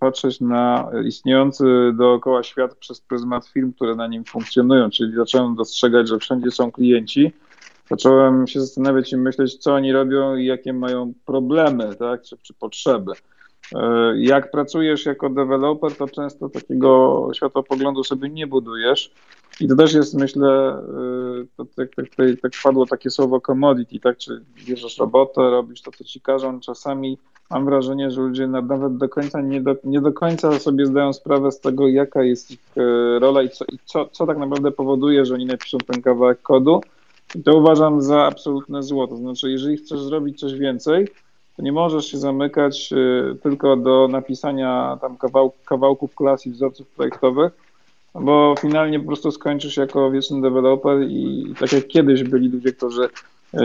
[0.00, 6.08] patrzeć na istniejący dookoła świat przez pryzmat firm, które na nim funkcjonują, czyli zacząłem dostrzegać,
[6.08, 7.32] że wszędzie są klienci,
[7.90, 12.54] zacząłem się zastanawiać i myśleć, co oni robią i jakie mają problemy, tak, czy, czy
[12.54, 13.12] potrzeby.
[13.74, 19.10] E, jak pracujesz jako deweloper, to często takiego światopoglądu sobie nie budujesz
[19.60, 20.78] I to też jest, myślę,
[21.42, 24.16] y, to, tak, tak, tak, tak padło takie słowo commodity, tak?
[24.16, 26.60] Czy bierzesz robotę, robisz to, co ci każą.
[26.60, 27.18] Czasami
[27.50, 31.52] mam wrażenie, że ludzie nawet do końca nie do, nie do końca sobie zdają sprawę
[31.52, 35.26] z tego, jaka jest ich y, rola i, co, i co, co tak naprawdę powoduje,
[35.26, 36.80] że oni napiszą ten kawałek kodu.
[37.34, 39.06] I to uważam za absolutne zło.
[39.06, 41.08] To znaczy, jeżeli chcesz zrobić coś więcej,
[41.56, 46.88] to nie możesz się zamykać y, tylko do napisania tam kawał, kawałków klas i wzorców
[46.88, 47.52] projektowych,
[48.14, 53.08] bo finalnie po prostu skończysz jako wieczny deweloper i, tak jak kiedyś byli ludzie, którzy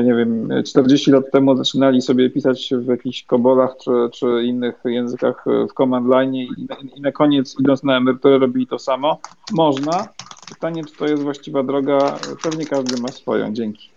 [0.04, 5.46] nie wiem, 40 lat temu zaczynali sobie pisać w jakichś kobolach czy, czy innych językach
[5.70, 6.50] w command line i,
[6.96, 9.20] i na koniec idąc na emeryturę robili to samo.
[9.52, 10.08] Można.
[10.50, 12.18] Pytanie, czy to jest właściwa droga?
[12.44, 13.54] Pewnie każdy ma swoją.
[13.54, 13.90] Dzięki.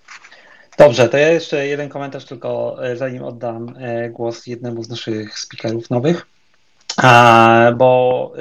[0.78, 5.38] Dobrze, to ja jeszcze jeden komentarz tylko, e, zanim oddam e, głos jednemu z naszych
[5.38, 6.26] speakerów nowych.
[7.76, 8.32] Bo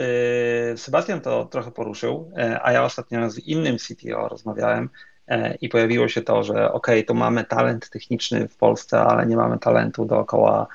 [0.73, 4.89] e, Sebastian to trochę poruszył, a ja ostatnio z innym CTO rozmawiałem
[5.61, 9.59] i pojawiło się to, że ok, tu mamy talent techniczny w Polsce, ale nie mamy
[9.59, 10.67] talentu dookoła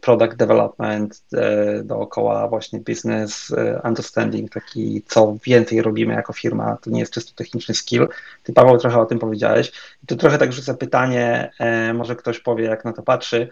[0.00, 6.90] product development, e, dookoła właśnie business e, understanding, taki co więcej robimy jako firma, to
[6.90, 8.08] nie jest czysto techniczny skill.
[8.42, 9.72] Ty Paweł trochę o tym powiedziałeś.
[10.02, 11.50] I tu trochę tak rzucę pytanie,
[11.94, 13.48] może ktoś powie jak na to patrzy,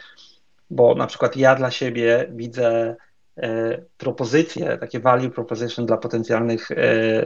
[0.71, 2.97] bo na przykład ja dla siebie widzę
[3.99, 6.69] propozycje, takie value proposition dla potencjalnych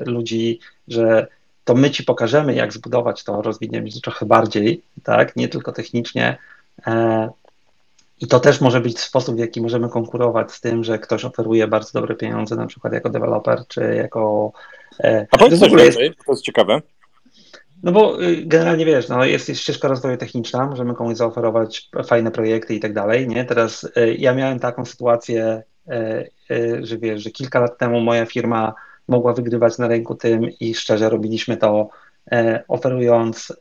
[0.06, 1.26] ludzi, że
[1.64, 6.36] to my ci pokażemy, jak zbudować to, rozwiniemy się trochę bardziej, tak, nie tylko technicznie,
[8.20, 11.68] i to też może być sposób, w jaki możemy konkurować z tym, że ktoś oferuje
[11.68, 14.52] bardzo dobre pieniądze, na przykład jako deweloper, czy jako.
[15.00, 16.80] E, A powiedz coś więcej, jest, to jest ciekawe.
[17.82, 22.30] No bo y, generalnie wiesz, no jest, jest ścieżka rozwoju techniczna, możemy komuś zaoferować fajne
[22.30, 23.44] projekty i tak dalej, nie?
[23.44, 25.62] Teraz y, ja miałem taką sytuację,
[26.50, 28.74] y, że wiesz, że kilka lat temu moja firma
[29.08, 31.88] mogła wygrywać na rynku tym i szczerze robiliśmy to
[32.68, 33.52] oferując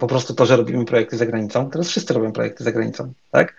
[0.00, 1.70] po prostu to, że robimy projekty za granicą.
[1.70, 3.54] Teraz wszyscy robią projekty za granicą, tak?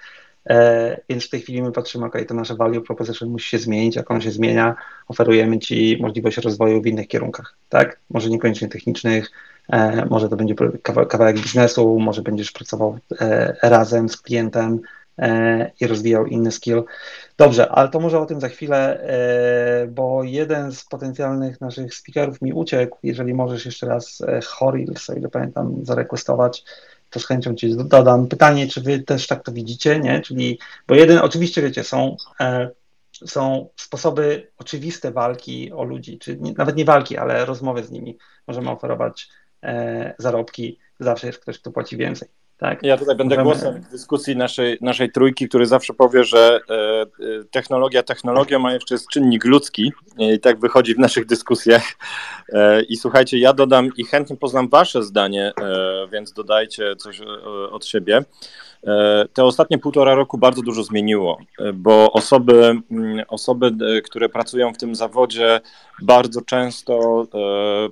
[0.49, 3.95] E, więc w tej chwili my patrzymy, ok, to nasze value proposition musi się zmienić,
[3.95, 4.75] jak on się zmienia,
[5.07, 7.99] oferujemy Ci możliwość rozwoju w innych kierunkach, tak?
[8.09, 9.31] Może niekoniecznie technicznych,
[9.69, 14.79] e, może to będzie kawałek biznesu, może będziesz pracował e, razem z klientem,
[15.79, 16.83] i rozwijał inny skill.
[17.37, 22.41] Dobrze, ale to może o tym za chwilę, e, bo jeden z potencjalnych naszych speakerów
[22.41, 22.97] mi uciekł.
[23.03, 26.63] Jeżeli możesz jeszcze raz e, Horil, o ile pamiętam, zarequestować,
[27.09, 28.27] to z chęcią Ci dodam.
[28.27, 30.21] Pytanie, czy Wy też tak to widzicie, nie?
[30.21, 32.15] Czyli, bo jeden, oczywiście wiecie, są
[33.25, 38.17] są sposoby oczywiste walki o ludzi, czy nawet nie walki, ale rozmowy z nimi.
[38.47, 39.29] Możemy oferować
[39.63, 42.29] e, zarobki, zawsze jest ktoś, kto płaci więcej.
[42.57, 42.83] Tak.
[42.83, 43.71] Ja tutaj będę Możemy...
[43.71, 47.05] głosem w dyskusji naszej, naszej trójki, który zawsze powie, że e, e,
[47.51, 51.83] technologia technologią, a jeszcze jest czynnik ludzki i tak wychodzi w naszych dyskusjach.
[52.53, 57.25] E, I słuchajcie, ja dodam i chętnie poznam wasze zdanie, e, więc dodajcie coś e,
[57.71, 58.23] od siebie.
[58.85, 64.29] E, te ostatnie półtora roku bardzo dużo zmieniło, e, bo osoby, mm, osoby, e, które
[64.29, 65.61] pracują w tym zawodzie,
[66.01, 67.25] bardzo często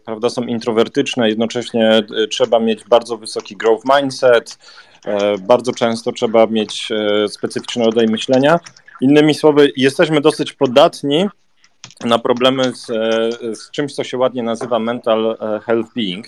[0.05, 4.57] prawda, są introwertyczne, jednocześnie trzeba mieć bardzo wysoki growth mindset,
[5.47, 6.89] bardzo często trzeba mieć
[7.27, 8.59] specyficzny rodzaj myślenia.
[9.01, 11.25] Innymi słowy, jesteśmy dosyć podatni
[12.05, 12.85] na problemy z,
[13.59, 16.27] z czymś, co się ładnie nazywa mental health being.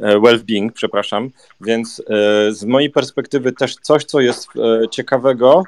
[0.00, 1.30] E, well-being, przepraszam.
[1.60, 5.62] Więc e, z mojej perspektywy też coś, co jest e, ciekawego,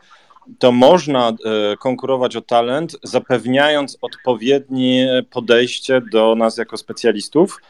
[0.59, 1.33] to można
[1.79, 7.61] konkurować o talent, zapewniając odpowiednie podejście do nas jako specjalistów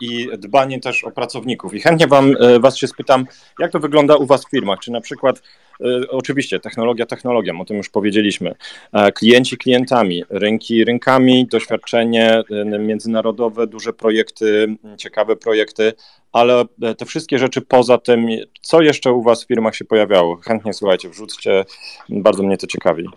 [0.00, 1.74] i dbanie też o pracowników.
[1.74, 3.26] I chętnie wam, Was się spytam,
[3.58, 4.78] jak to wygląda u Was w firmach?
[4.78, 5.42] Czy na przykład
[5.80, 8.54] E, oczywiście, technologia technologią, o tym już powiedzieliśmy.
[8.92, 15.92] E, klienci klientami, rynki rynkami, doświadczenie e, międzynarodowe, duże projekty, ciekawe projekty,
[16.32, 16.64] ale
[16.98, 18.26] te wszystkie rzeczy poza tym,
[18.60, 20.36] co jeszcze u Was w firmach się pojawiało?
[20.36, 21.64] Chętnie słuchajcie, wrzućcie,
[22.08, 23.08] bardzo mnie to ciekawi.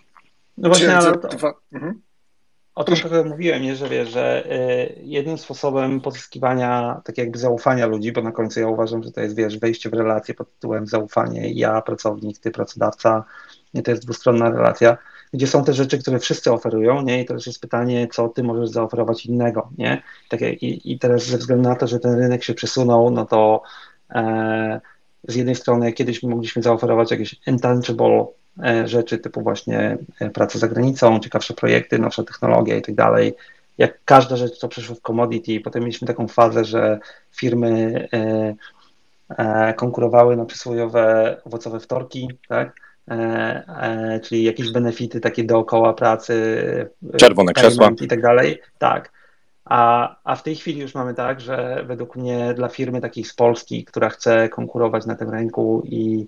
[0.57, 1.53] No właśnie, ale to...
[1.73, 2.01] Mhm.
[2.75, 7.85] O tym trochę mówiłem, nie, że wiesz, że y, jednym sposobem pozyskiwania tak jakby zaufania
[7.85, 10.87] ludzi, bo na końcu ja uważam, że to jest wiesz, wejście w relację pod tytułem
[10.87, 13.23] zaufanie, ja pracownik, ty pracodawca,
[13.73, 14.97] nie, to jest dwustronna relacja,
[15.33, 17.21] gdzie są te rzeczy, które wszyscy oferują, nie?
[17.21, 20.03] I teraz jest pytanie, co ty możesz zaoferować innego, nie?
[20.29, 23.61] Tak, i, I teraz ze względu na to, że ten rynek się przesunął, no to
[24.09, 24.81] e,
[25.27, 28.25] z jednej strony kiedyś mogliśmy zaoferować jakieś intangible
[28.85, 33.33] rzeczy typu właśnie e, praca za granicą, ciekawsze projekty, nowsza technologia i tak dalej.
[33.77, 36.99] Jak każda rzecz, co przeszło w commodity, potem mieliśmy taką fazę, że
[37.31, 38.07] firmy
[39.37, 42.73] e, konkurowały na przysłowiowe owocowe wtorki, tak?
[43.11, 43.13] e,
[43.81, 46.35] e, czyli jakieś benefity takie dookoła pracy,
[47.17, 48.61] czerwone krzesła i tak dalej.
[48.77, 49.11] Tak.
[49.65, 53.33] A, a w tej chwili już mamy tak, że według mnie dla firmy takiej z
[53.33, 56.27] Polski, która chce konkurować na tym rynku i,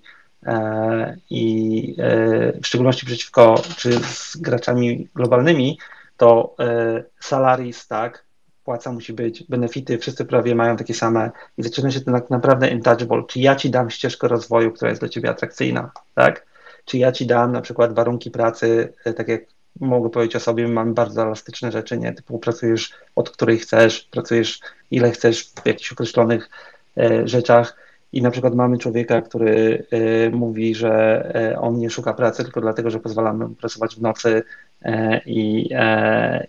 [1.30, 5.78] i e, w szczególności przeciwko czy z graczami globalnymi,
[6.16, 8.24] to e, salaries, tak,
[8.64, 12.68] płaca musi być, benefity, wszyscy prawie mają takie same i zaczyna się to tak naprawdę
[12.68, 13.22] intouchable.
[13.28, 16.46] Czy ja ci dam ścieżkę rozwoju, która jest dla ciebie atrakcyjna, tak?
[16.84, 19.40] Czy ja ci dam na przykład warunki pracy, tak jak
[19.80, 22.12] mogę powiedzieć o sobie, mamy bardzo elastyczne rzeczy, nie?
[22.12, 26.50] Typu pracujesz od której chcesz, pracujesz ile chcesz w jakichś określonych
[26.96, 27.83] e, rzeczach
[28.14, 30.92] i na przykład mamy człowieka, który e, mówi, że
[31.34, 34.42] e, on nie szuka pracy tylko dlatego, że pozwalamy mu pracować w nocy
[34.82, 35.70] e, i,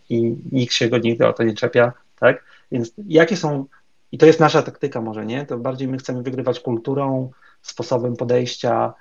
[0.10, 2.44] i nikt się go nigdy o to nie czepia, tak?
[2.72, 3.66] Więc jakie są,
[4.12, 5.46] i to jest nasza taktyka może, nie?
[5.46, 8.94] To bardziej my chcemy wygrywać kulturą, sposobem podejścia,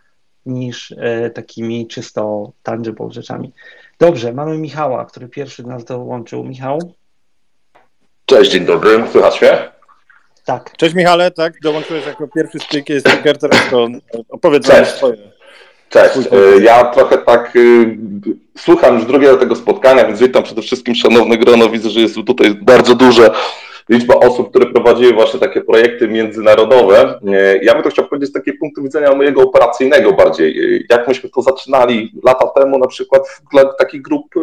[0.47, 0.95] niż
[1.35, 3.53] takimi czysto tangible rzeczami.
[3.99, 6.45] Dobrze, mamy Michała, który pierwszy nas dołączył.
[6.45, 6.79] Michał?
[8.27, 9.74] Cześć, dzień dobry, słychać mnie?
[10.45, 10.77] Tak.
[10.77, 13.89] Cześć Michale, tak, dołączyłeś jako pierwszy speaker, speaker teraz to
[14.29, 15.17] opowiedz nam swoje.
[15.89, 17.97] Cześć, e, ja trochę tak y,
[18.59, 22.55] słucham już drugiego tego spotkania, więc witam przede wszystkim szanowne grono, widzę, że jest tutaj
[22.55, 23.31] bardzo duże
[23.89, 27.21] liczba osób, które prowadziły właśnie takie projekty międzynarodowe.
[27.63, 30.85] Ja bym to chciał powiedzieć z takiego punktu widzenia mojego operacyjnego bardziej.
[30.91, 34.35] Jak myśmy to zaczynali lata temu na przykład dla takich grup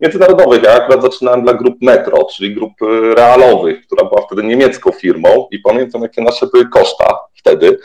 [0.00, 0.62] międzynarodowych.
[0.62, 5.48] Ja akurat zaczynałem dla grup Metro, czyli grup y, realowych, która była wtedy niemiecką firmą
[5.50, 7.78] i pamiętam jakie nasze były koszta wtedy.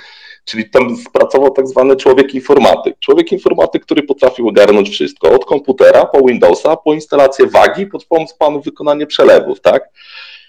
[0.46, 3.00] Czyli tam pracował tak zwany człowiek informatyk.
[3.00, 8.34] Człowiek informatyk, który potrafił ogarnąć wszystko, od komputera po Windowsa, po instalację wagi, pod pomóc
[8.34, 9.90] panu wykonanie przelewów, tak?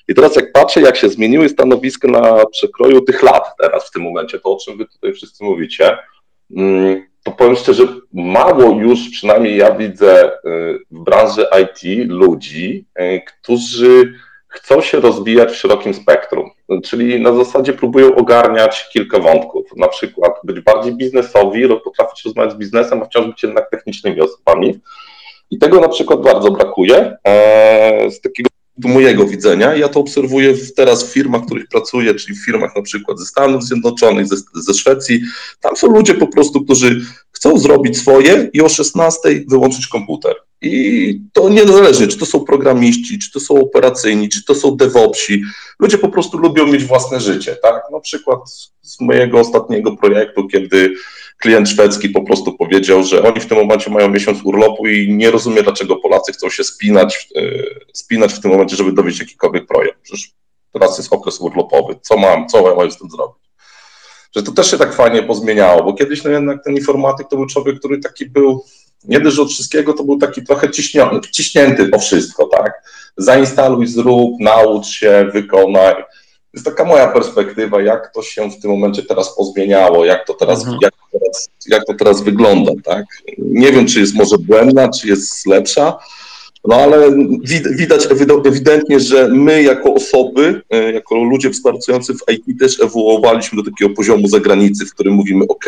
[0.08, 4.02] I teraz jak patrzę, jak się zmieniły stanowiska na przekroju tych lat teraz w tym
[4.02, 5.98] momencie, to o czym wy tutaj wszyscy mówicie,
[6.56, 7.05] mm,
[7.38, 14.14] powiem szczerze, mało już, przynajmniej ja widzę y, w branży IT ludzi, y, którzy
[14.48, 16.50] chcą się rozwijać w szerokim spektrum,
[16.84, 22.56] czyli na zasadzie próbują ogarniać kilka wątków, na przykład być bardziej biznesowi, potrafić rozmawiać z
[22.56, 24.80] biznesem, a wciąż być jednak technicznymi osobami.
[25.50, 27.16] I tego na przykład bardzo brakuje.
[27.26, 29.74] E, z takiego mojego widzenia.
[29.74, 33.26] Ja to obserwuję teraz w firmach, w których pracuję, czyli w firmach na przykład ze
[33.26, 35.20] Stanów Zjednoczonych, ze, ze Szwecji.
[35.60, 37.00] Tam są ludzie po prostu, którzy
[37.32, 40.34] chcą zrobić swoje i o 16 wyłączyć komputer.
[40.60, 45.42] I to niezależnie, czy to są programiści, czy to są operacyjni, czy to są DevOpsi.
[45.78, 47.82] Ludzie po prostu lubią mieć własne życie, tak?
[47.92, 48.38] Na przykład
[48.82, 50.94] z mojego ostatniego projektu, kiedy
[51.38, 55.30] klient szwedzki po prostu powiedział, że oni w tym momencie mają miesiąc urlopu i nie
[55.30, 57.42] rozumie, dlaczego Polacy chcą się spinać, e,
[57.92, 59.98] spinać w tym momencie, żeby dowieść jakikolwiek projekt.
[60.02, 60.30] Przecież
[60.72, 61.96] teraz jest okres urlopowy.
[62.02, 63.36] Co mam, co mam z tym zrobić?
[64.36, 67.46] Że to też się tak fajnie pozmieniało, bo kiedyś no jednak ten informatyk to był
[67.46, 68.64] człowiek, który taki był,
[69.04, 72.72] nie dość od wszystkiego, to był taki trochę ciśnięty, ciśnięty po wszystko, tak?
[73.16, 75.94] Zainstaluj, zrób, naucz się, wykonaj
[76.56, 80.58] jest taka moja perspektywa, jak to się w tym momencie teraz pozmieniało, jak to teraz,
[80.60, 80.78] mhm.
[80.82, 83.04] jak, to teraz jak to teraz wygląda, tak?
[83.38, 85.98] Nie wiem, czy jest może błędna, czy jest lepsza,
[86.66, 87.10] no ale
[87.78, 88.08] widać
[88.44, 93.94] ewidentnie, że my jako osoby, e, jako ludzie współpracujący w IT też ewoluowaliśmy do takiego
[93.94, 95.66] poziomu zagranicy, w którym mówimy OK,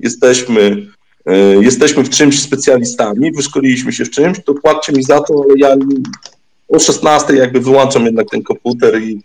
[0.00, 0.86] jesteśmy,
[1.26, 5.54] e, jesteśmy w czymś specjalistami, wyszkoliliśmy się w czymś, to płaccie mi za to, ale
[5.58, 5.76] ja
[6.68, 9.22] o 16 jakby wyłączam jednak ten komputer i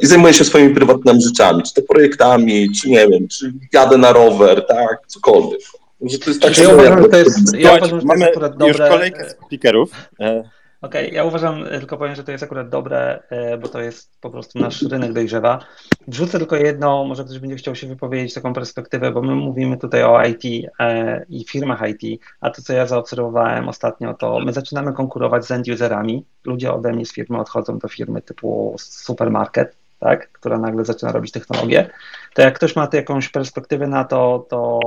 [0.00, 4.12] i zajmuję się swoimi prywatnymi rzeczami, czy to projektami, czy nie wiem, czy jadę na
[4.12, 5.60] rower, tak, cokolwiek.
[6.02, 8.52] Że to jest tak, ja uważam, że to jest, ja uważam, że to jest akurat
[8.52, 8.68] dobre.
[8.68, 9.90] Już kolejkę speakerów.
[10.82, 13.80] E, Okej, okay, ja uważam, tylko powiem, że to jest akurat dobre, e, bo to
[13.80, 15.58] jest po prostu nasz rynek dojrzewa.
[16.08, 20.02] Wrzucę tylko jedno, może ktoś będzie chciał się wypowiedzieć taką perspektywę, bo my mówimy tutaj
[20.02, 24.92] o IT e, i firmach IT, a to, co ja zaobserwowałem ostatnio, to my zaczynamy
[24.92, 26.22] konkurować z end-userami.
[26.44, 31.32] Ludzie ode mnie z firmy odchodzą do firmy typu supermarket, tak, która nagle zaczyna robić
[31.32, 31.90] technologię,
[32.34, 34.80] to jak ktoś ma tu jakąś perspektywę na to, to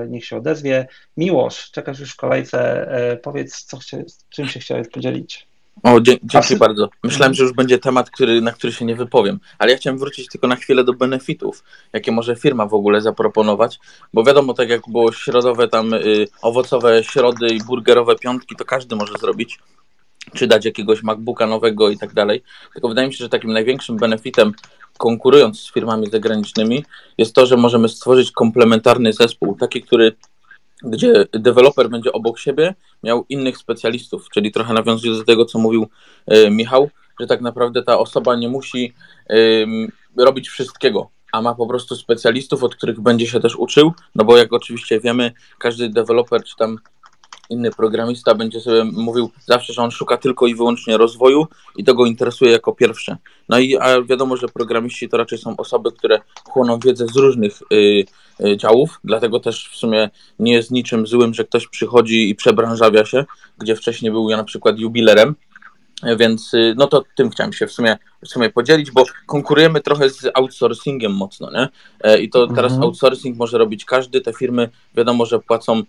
[0.00, 0.86] yy, niech się odezwie.
[1.16, 5.46] Miłosz, czekasz już w kolejce, yy, powiedz, co chcie, czym się chciałeś podzielić.
[5.82, 6.88] O, dzięki bardzo.
[7.02, 10.28] Myślałem, że już będzie temat, który, na który się nie wypowiem, ale ja chciałem wrócić
[10.28, 13.78] tylko na chwilę do benefitów, jakie może firma w ogóle zaproponować,
[14.12, 18.96] bo wiadomo, tak jak było środowe tam y, owocowe środy i burgerowe piątki, to każdy
[18.96, 19.58] może zrobić,
[20.34, 22.42] czy dać jakiegoś MacBooka nowego i tak dalej.
[22.72, 24.52] Tylko wydaje mi się, że takim największym benefitem,
[24.98, 26.84] konkurując z firmami zagranicznymi,
[27.18, 30.12] jest to, że możemy stworzyć komplementarny zespół, taki, który
[30.82, 35.86] gdzie deweloper będzie obok siebie miał innych specjalistów, czyli trochę nawiązując do tego, co mówił
[36.32, 38.94] y, Michał, że tak naprawdę ta osoba nie musi
[40.16, 41.10] robić wszystkiego.
[41.32, 45.00] a ma po prostu specjalistów, od których będzie się też uczył, no bo jak oczywiście
[45.00, 46.78] wiemy, każdy deweloper czy tam
[47.50, 51.94] inny programista będzie sobie mówił zawsze, że on szuka tylko i wyłącznie rozwoju i to
[51.94, 53.16] go interesuje jako pierwsze.
[53.48, 57.62] No i a wiadomo, że programiści to raczej są osoby, które chłoną wiedzę z różnych
[57.72, 58.04] y,
[58.46, 63.04] y, działów, dlatego też w sumie nie jest niczym złym, że ktoś przychodzi i przebranżawia
[63.04, 63.24] się,
[63.58, 65.34] gdzie wcześniej był ja na przykład jubilerem,
[66.18, 70.10] więc y, no to tym chciałem się w sumie, w sumie podzielić, bo konkurujemy trochę
[70.10, 71.68] z outsourcingiem mocno, nie?
[72.00, 72.82] E, I to teraz Mhm.
[72.82, 74.20] outsourcing może robić każdy.
[74.20, 75.82] Te firmy wiadomo, że płacą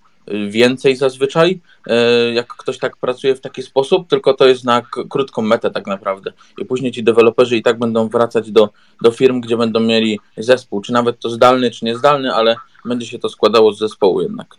[0.49, 5.41] więcej zazwyczaj, e, jak ktoś tak pracuje w taki sposób, tylko to jest na krótką
[5.41, 6.33] metę tak naprawdę.
[6.61, 8.69] I później ci deweloperzy i tak będą wracać do,
[9.01, 12.55] do firm, gdzie będą mieli zespół, czy nawet to zdalny, czy niezdalny, ale
[12.85, 14.57] będzie się to składało z zespołu jednak.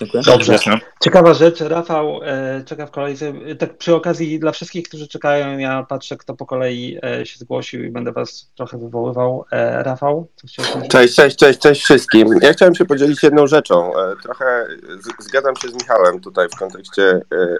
[0.00, 0.22] Dziękuję.
[0.26, 0.58] Dobrze.
[1.00, 3.32] Ciekawa rzecz, Rafał e, czeka w kolejce.
[3.58, 7.84] Tak przy okazji dla wszystkich, którzy czekają, ja patrzę, kto po kolei e, się zgłosił
[7.84, 9.44] i będę was trochę wywoływał.
[9.52, 10.92] E, Rafał, co chciałeś powiedzieć?
[10.92, 12.28] Cześć, cześć, cześć, cześć wszystkim.
[12.42, 13.92] Ja chciałem się podzielić jedną rzeczą.
[13.98, 14.66] E, Trochę
[15.00, 17.02] z- zgadzam się z Michałem tutaj w kontekście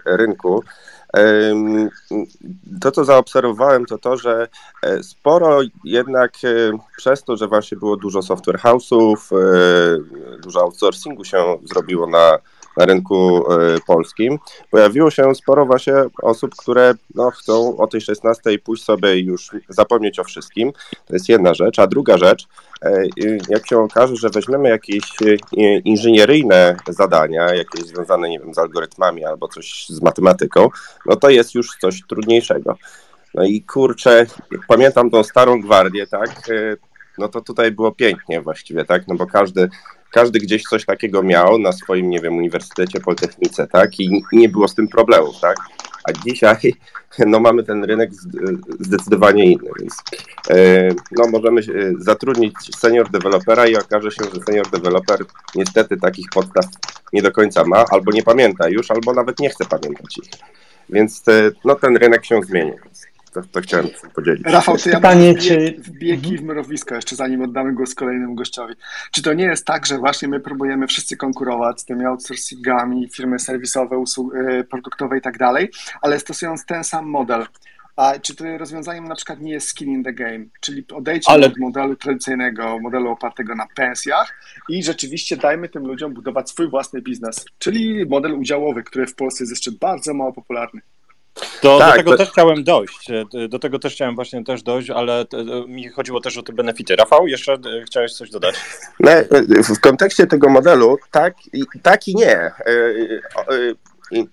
[0.07, 0.62] e, rynku.
[2.81, 4.49] To, co zaobserwowałem, to to, że
[4.83, 6.49] e, sporo jednak e,
[6.97, 12.39] przez to, że właśnie było dużo software house'ów, e, dużo outsourcingu się zrobiło na,
[12.77, 14.39] na rynku e, polskim,
[14.70, 19.51] pojawiło się sporo właśnie osób, które no, chcą o tej 16 pójść sobie i już
[19.68, 20.72] zapomnieć o wszystkim.
[21.07, 21.79] To jest jedna rzecz.
[21.79, 22.47] A druga rzecz,
[22.83, 23.03] e,
[23.49, 29.24] jak się okaże, że weźmiemy jakieś e, inżynieryjne zadania, jakieś związane, nie wiem, z algorytmami
[29.24, 30.68] albo coś z matematyką,
[31.07, 32.77] no to jest już coś trudniejszego.
[33.35, 34.27] No i kurczę,
[34.68, 36.31] pamiętam tą starą gwardię, tak,
[37.19, 39.69] no to tutaj było pięknie właściwie, tak, no bo każdy,
[40.11, 44.69] każdy gdzieś coś takiego miał na swoim, nie wiem, uniwersytecie, politechnice, tak, i nie było
[44.69, 45.57] z tym problemów, tak,
[46.05, 46.57] a dzisiaj,
[47.27, 49.95] no mamy ten rynek zd- zdecydowanie inny, więc
[50.51, 51.64] e, no możemy e,
[51.99, 56.64] zatrudnić senior dewelopera i okaże się, że senior deweloper niestety takich podstaw
[57.12, 60.31] nie do końca ma, albo nie pamięta już, albo nawet nie chce pamiętać ich.
[60.89, 62.73] Więc e, no, ten rynek się zmieni.
[63.37, 64.43] To, to chciałem podzielić.
[64.47, 65.82] Rafał, to ja Pytanie, może czy-
[66.22, 68.74] kij w mrowisko jeszcze zanim oddamy głos kolejnemu gościowi.
[69.12, 73.39] Czy to nie jest tak, że właśnie my próbujemy wszyscy konkurować z tymi outsourcingami, firmy
[73.39, 75.70] serwisowe, usług, e, produktowe i tak dalej,
[76.03, 77.47] ale stosując ten sam model?
[77.97, 80.45] A czy to rozwiązaniem na przykład nie jest skin in the game?
[80.61, 84.34] Czyli odejdźmy Ale- od modelu tradycyjnego, modelu opartego na pensjach
[84.68, 89.45] i rzeczywiście dajmy tym ludziom budować swój własny biznes, czyli model udziałowy, który w Polsce
[89.45, 90.80] jest jeszcze bardzo mało popularny.
[91.61, 93.11] To Tak, do tego to- też chciałem dojść.
[93.11, 95.37] E, Do tego też chciałem właśnie też dojść, ale te,
[95.68, 96.97] mi chodziło też o te benefity.
[96.97, 98.55] Rafał, jeszcze e, chciałeś coś dodać?
[99.01, 99.24] No, e,
[99.74, 102.37] w kontekście tego modelu tak i, tak i nie.
[102.37, 103.74] E, e, e,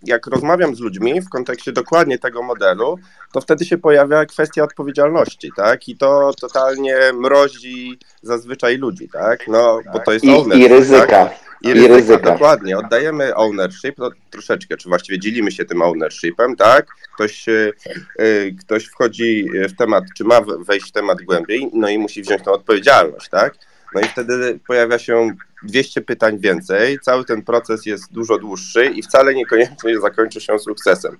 [0.03, 2.99] Jak rozmawiam z ludźmi w kontekście dokładnie tego modelu,
[3.33, 5.87] to wtedy się pojawia kwestia odpowiedzialności, tak?
[5.89, 9.47] I to totalnie mrozi zazwyczaj ludzi, tak?
[9.47, 11.07] No, bo to jest I, ownership, i ryzyka.
[11.07, 11.31] Tak?
[11.63, 12.31] I I ryzyka, ryzyka.
[12.31, 12.77] dokładnie.
[12.77, 16.87] Oddajemy ownership, no, troszeczkę, czy właściwie dzielimy się tym ownershipem, tak?
[17.15, 17.71] Ktoś, e,
[18.19, 22.21] e, ktoś wchodzi w temat, czy ma we- wejść w temat głębiej, no i musi
[22.21, 23.53] wziąć tą odpowiedzialność, tak?
[23.95, 25.29] No i wtedy pojawia się
[25.63, 31.17] 200 pytań więcej, cały ten proces jest dużo dłuższy i wcale niekoniecznie zakończy się sukcesem.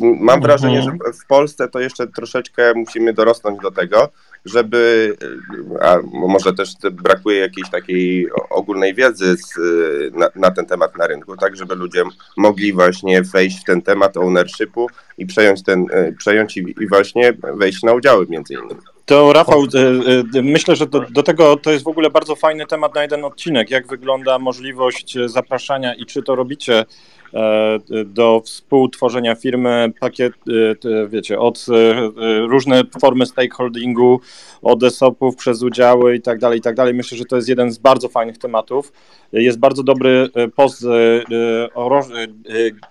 [0.00, 0.90] Mam wrażenie, że
[1.22, 4.08] w Polsce to jeszcze troszeczkę musimy dorosnąć do tego,
[4.46, 5.16] żeby,
[5.80, 9.54] a może też brakuje jakiejś takiej ogólnej wiedzy z,
[10.14, 12.02] na, na ten temat na rynku, tak żeby ludzie
[12.36, 14.86] mogli właśnie wejść w ten temat ownershipu
[15.18, 15.86] i przejąć ten,
[16.18, 18.95] przejąć i, i właśnie wejść na udziały między innymi.
[19.06, 22.66] To Rafał, e, e, myślę, że do, do tego to jest w ogóle bardzo fajny
[22.66, 23.70] temat na jeden odcinek.
[23.70, 26.84] Jak wygląda możliwość zapraszania i czy to robicie
[27.34, 30.32] e, do współtworzenia firmy, pakiet,
[31.08, 31.66] wiecie, od
[32.48, 34.20] różne formy stakeholdingu,
[34.62, 36.94] od ESOP-ów przez udziały i tak dalej, i tak dalej.
[36.94, 38.92] Myślę, że to jest jeden z bardzo fajnych tematów.
[39.32, 40.86] Jest bardzo dobry post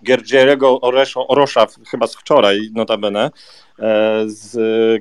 [0.01, 0.81] Gerdzielego
[1.27, 3.31] Orosza, chyba z wczoraj notabene,
[4.25, 4.53] z,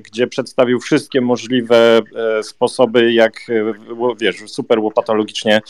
[0.03, 3.73] gdzie przedstawił wszystkie możliwe e, sposoby, jak e,
[4.19, 5.61] wiesz, super łopatologicznie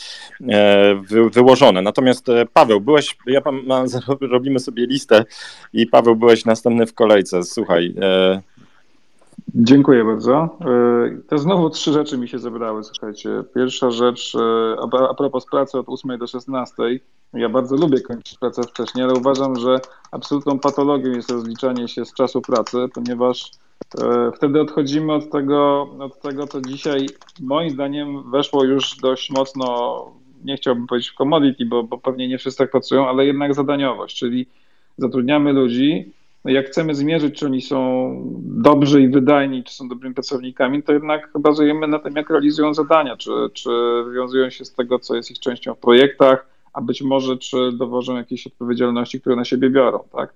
[0.48, 1.82] e, wy, wyłożone.
[1.82, 3.84] Natomiast e, Paweł, byłeś, ja ma,
[4.20, 5.24] robimy sobie listę
[5.72, 7.42] i Paweł, byłeś następny w kolejce.
[7.42, 8.42] Słuchaj, e,
[9.58, 10.58] Dziękuję bardzo.
[10.60, 13.30] E, To znowu trzy rzeczy mi się zebrały, słuchajcie.
[13.54, 14.76] Pierwsza rzecz, e,
[15.10, 17.00] a propos pracy od 8 do 16.
[17.32, 19.80] Ja bardzo lubię kończyć pracę wcześniej, ale uważam, że
[20.10, 23.50] absolutną patologią jest rozliczanie się z czasu pracy, ponieważ
[24.02, 27.06] e, wtedy odchodzimy od tego, od tego, co dzisiaj
[27.40, 29.66] moim zdaniem weszło już dość mocno,
[30.44, 34.18] nie chciałbym powiedzieć w commodity, bo, bo pewnie nie wszyscy tak pracują, ale jednak zadaniowość,
[34.18, 34.46] czyli
[34.98, 36.12] zatrudniamy ludzi,
[36.46, 41.30] jak chcemy zmierzyć, czy oni są dobrzy i wydajni, czy są dobrymi pracownikami, to jednak
[41.38, 43.70] bazujemy na tym, jak realizują zadania, czy, czy
[44.04, 48.16] wywiązują się z tego, co jest ich częścią w projektach, a być może czy dowożą
[48.16, 50.34] jakiejś odpowiedzialności, które na siebie biorą, tak?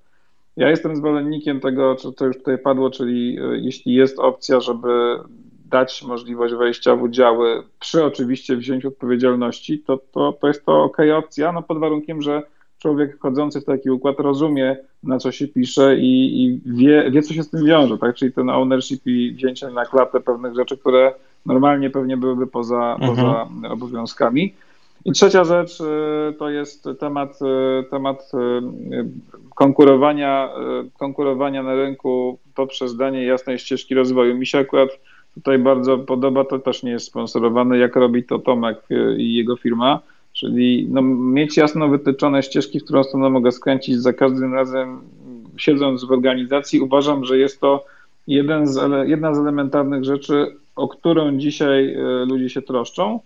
[0.57, 5.19] Ja jestem zwolennikiem tego, co to już tutaj padło, czyli e, jeśli jest opcja, żeby
[5.71, 10.97] dać możliwość wejścia w udziały przy oczywiście wzięciu odpowiedzialności, to, to, to jest to ok
[11.15, 12.43] opcja, no pod warunkiem, że
[12.83, 17.35] człowiek wchodzący w taki układ rozumie, na co się pisze i, i wie, wie, co
[17.35, 18.15] się z tym wiąże, tak?
[18.15, 21.15] Czyli ten ownership i wzięcie na klatę pewnych rzeczy, które
[21.47, 23.17] normalnie pewnie byłyby poza, mhm.
[23.17, 24.55] poza obowiązkami.
[25.05, 25.85] I trzecia rzecz y,
[26.39, 29.05] to jest temat, y, temat y,
[29.55, 30.49] konkurowania,
[30.99, 34.37] konkurowania na rynku poprzez danie jasnej ścieżki rozwoju.
[34.37, 34.89] Mi się akurat
[35.35, 38.79] tutaj bardzo podoba, to też nie jest sponsorowane, jak robi to Tomek
[39.17, 40.01] i jego firma,
[40.41, 45.01] czyli no, mieć jasno wytyczone ścieżki, w którą stronę mogę skręcić za każdym razem
[45.57, 46.81] siedząc w organizacji.
[46.81, 47.85] Uważam, że jest to
[48.27, 53.21] jeden z, jedna z elementarnych rzeczy, o którą dzisiaj ludzie się troszczą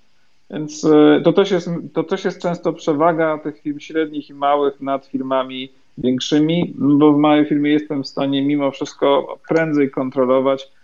[0.50, 4.80] więc e, to też, jest, to też jest często przewaga tych firm średnich i małych
[4.80, 10.68] nad firmami większymi, bo w małej firmie jestem w stanie mimo wszystko prędzej kontrolować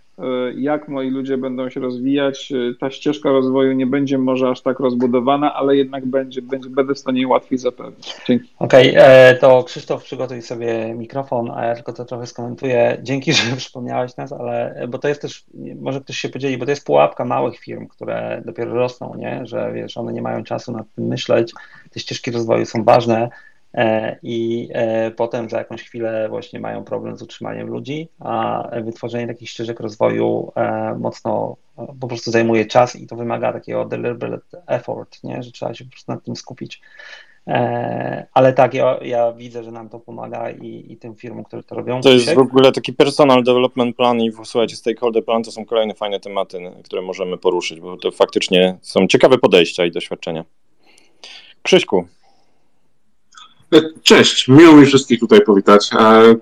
[0.55, 2.51] jak moi ludzie będą się rozwijać.
[2.51, 6.93] E, ta ścieżka rozwoju nie będzie może aż tak rozbudowana, ale jednak będzie, będzie będę
[6.93, 8.15] w stanie łatwiej zapewnić.
[8.27, 8.49] Dzięki.
[8.59, 12.97] Okej, okay, e, to Krzysztof przygotuj sobie mikrofon, a ja tylko to trochę skomentuję.
[13.01, 15.43] Dzięki, że przypomniałeś nas, ale bo to jest też,
[15.81, 19.41] może ktoś się podzieli, bo to jest pułapka małych firm, które dopiero rosną, nie?
[19.43, 21.53] że wiesz, one nie mają czasu nad tym myśleć,
[21.91, 23.50] te ścieżki rozwoju są ważne, E,
[24.23, 29.49] i e, potem za jakąś chwilę właśnie mają problem z utrzymaniem ludzi, a wytworzenie takich
[29.49, 31.55] ścieżek rozwoju e, mocno
[31.99, 35.43] po prostu zajmuje czas i to wymaga takiego deliberate effort, nie?
[35.43, 36.81] że trzeba się po prostu nad tym skupić.
[38.33, 41.75] Ale tak, ja, ja widzę, że nam to pomaga i, i tym firmom, które to
[41.75, 42.01] robią.
[42.01, 45.93] To jest w ogóle taki personal development plan i słuchajcie, stakeholder plan to są kolejne
[45.93, 50.45] fajne tematy, które możemy poruszyć, bo to faktycznie są ciekawe podejścia i doświadczenia.
[51.61, 52.07] Krzyśku,
[54.03, 55.89] Cześć, miło mi wszystkich tutaj powitać.
[55.93, 56.35] E,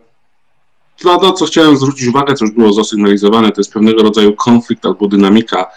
[0.99, 4.85] to, to, co chciałem zwrócić uwagę, co już było zasygnalizowane, to jest pewnego rodzaju konflikt
[4.85, 5.71] albo dynamika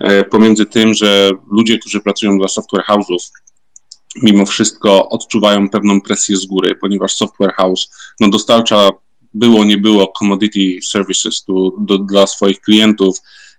[0.00, 3.30] e, pomiędzy tym, że ludzie, którzy pracują dla software house'ów,
[4.22, 7.90] mimo wszystko odczuwają pewną presję z góry, ponieważ software house
[8.20, 8.90] no, dostarcza
[9.34, 13.18] było, nie było commodity services tu, do, dla swoich klientów,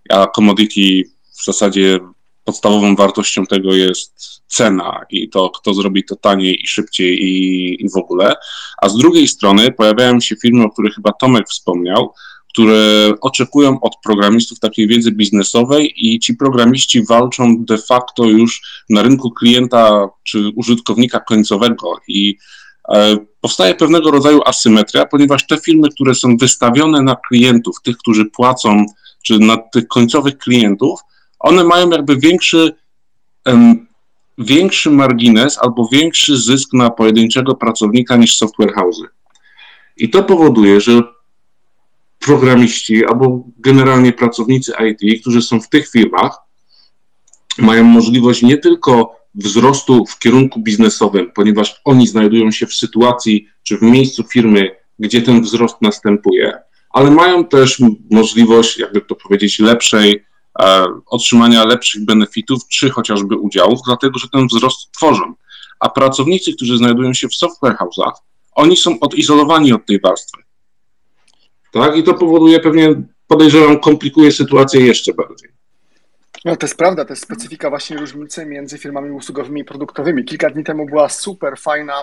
[0.09, 1.09] a commodity
[1.41, 1.99] w zasadzie
[2.43, 7.89] podstawową wartością tego jest cena i to, kto zrobi to taniej i szybciej i, i
[7.89, 8.33] w ogóle.
[8.81, 12.13] A z drugiej strony pojawiają się firmy, o których chyba Tomek wspomniał,
[12.53, 19.03] które oczekują od programistów takiej wiedzy biznesowej i ci programiści walczą de facto już na
[19.03, 22.37] rynku klienta czy użytkownika końcowego i
[22.89, 28.25] e, powstaje pewnego rodzaju asymetria, ponieważ te firmy, które są wystawione na klientów, tych, którzy
[28.25, 28.85] płacą,
[29.23, 30.99] czy na tych końcowych klientów,
[31.43, 32.75] one mają jakby większy,
[33.45, 33.87] um,
[34.37, 39.05] większy margines albo większy zysk na pojedynczego pracownika niż software house'y.
[39.97, 41.01] I to powoduje, że
[42.19, 46.37] programiści albo generalnie pracownicy IT, którzy są w tych firmach,
[47.57, 53.77] mają możliwość nie tylko wzrostu w kierunku biznesowym, ponieważ oni znajdują się w sytuacji czy
[53.77, 56.53] w miejscu firmy, gdzie ten wzrost następuje,
[56.89, 57.81] ale mają też
[58.11, 60.23] możliwość, jakby to powiedzieć, lepszej
[61.06, 65.34] otrzymania lepszych benefitów, czy chociażby udziałów, dlatego że ten wzrost tworzą.
[65.80, 68.12] A pracownicy, którzy znajdują się w software house'ach,
[68.56, 70.41] oni są odizolowani od tej warstwy.
[71.72, 71.97] Tak?
[71.97, 75.49] I to powoduje pewnie, podejrzewam, komplikuje sytuację jeszcze bardziej.
[76.45, 80.25] No to jest prawda, to jest specyfika właśnie różnicy między firmami usługowymi i produktowymi.
[80.25, 81.93] Kilka dni temu była super fajna,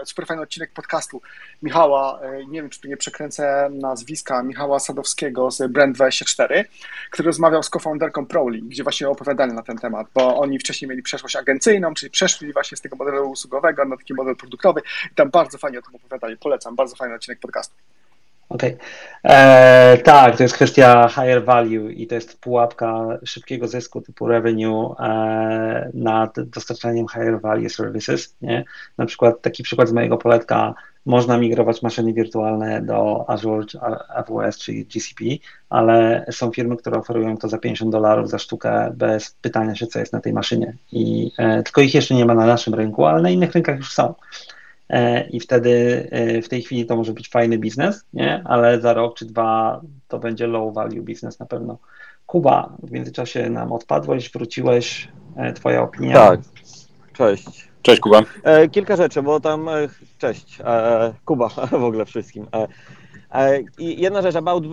[0.00, 1.22] e, super fajny odcinek podcastu
[1.62, 6.64] Michała, e, nie wiem czy tu nie przekręcę nazwiska, Michała Sadowskiego z Brand24,
[7.10, 11.02] który rozmawiał z co-founderką Proli, gdzie właśnie opowiadali na ten temat, bo oni wcześniej mieli
[11.02, 14.80] przeszłość agencyjną, czyli przeszli właśnie z tego modelu usługowego na taki model produktowy
[15.12, 16.36] i tam bardzo fajnie o tym opowiadali.
[16.36, 17.74] Polecam, bardzo fajny odcinek podcastu.
[18.50, 18.74] Okej.
[18.74, 18.86] Okay.
[19.24, 24.94] E, tak, to jest kwestia higher value i to jest pułapka szybkiego zysku typu revenue
[24.98, 28.36] e, nad dostarczaniem higher value services.
[28.42, 28.64] Nie?
[28.98, 30.74] Na przykład taki przykład z mojego poletka,
[31.06, 33.64] można migrować maszyny wirtualne do Azure,
[34.14, 35.24] AWS czy GCP,
[35.68, 39.98] ale są firmy, które oferują to za 50 dolarów za sztukę bez pytania się, co
[39.98, 40.74] jest na tej maszynie.
[40.92, 43.92] I e, tylko ich jeszcze nie ma na naszym rynku, ale na innych rynkach już
[43.92, 44.14] są.
[44.90, 48.42] E, i wtedy e, w tej chwili to może być fajny biznes, nie?
[48.44, 51.78] ale za rok czy dwa to będzie low value biznes na pewno.
[52.26, 56.14] Kuba, w międzyczasie nam odpadłeś, wróciłeś, e, twoja opinia?
[56.14, 56.40] Tak,
[57.12, 57.68] cześć.
[57.82, 58.00] Cześć.
[58.00, 58.22] Kuba.
[58.42, 59.88] E, kilka rzeczy, bo tam, e,
[60.18, 61.48] cześć, e, Kuba
[61.80, 62.46] w ogóle wszystkim.
[63.32, 64.68] E, e, I jedna rzecz, about, e,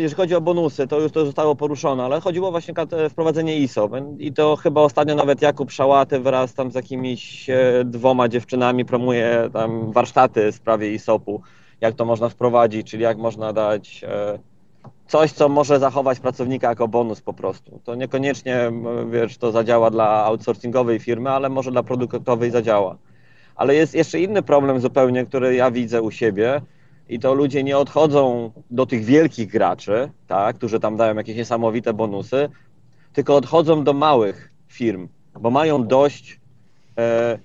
[0.00, 3.90] jeżeli chodzi o bonusy, to już to zostało poruszone, ale chodziło właśnie o wprowadzenie ISO
[4.18, 9.50] i to chyba ostatnio nawet Jakub Szałaty wraz tam z jakimiś e, dwoma dziewczynami promuje
[9.52, 11.42] tam warsztaty w sprawie ISOP-u,
[11.80, 14.38] jak to można wprowadzić, czyli jak można dać e,
[15.06, 17.80] coś, co może zachować pracownika jako bonus po prostu.
[17.84, 18.72] To niekoniecznie,
[19.10, 22.96] wiesz, to zadziała dla outsourcingowej firmy, ale może dla produktowej zadziała.
[23.56, 26.60] Ale jest jeszcze inny problem zupełnie, który ja widzę u siebie
[27.12, 31.94] i to ludzie nie odchodzą do tych wielkich graczy, tak, którzy tam dają jakieś niesamowite
[31.94, 32.48] bonusy,
[33.12, 35.08] tylko odchodzą do małych firm,
[35.40, 36.40] bo mają dość
[36.98, 37.38] e,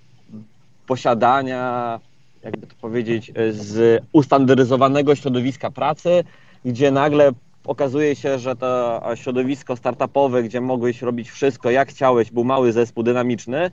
[0.87, 1.99] posiadania,
[2.43, 6.23] jakby to powiedzieć, e, z ustandaryzowanego środowiska pracy,
[6.65, 7.31] gdzie nagle
[7.65, 13.03] okazuje się, że to środowisko startupowe, gdzie mogłeś robić wszystko jak chciałeś, był mały zespół
[13.03, 13.71] dynamiczny,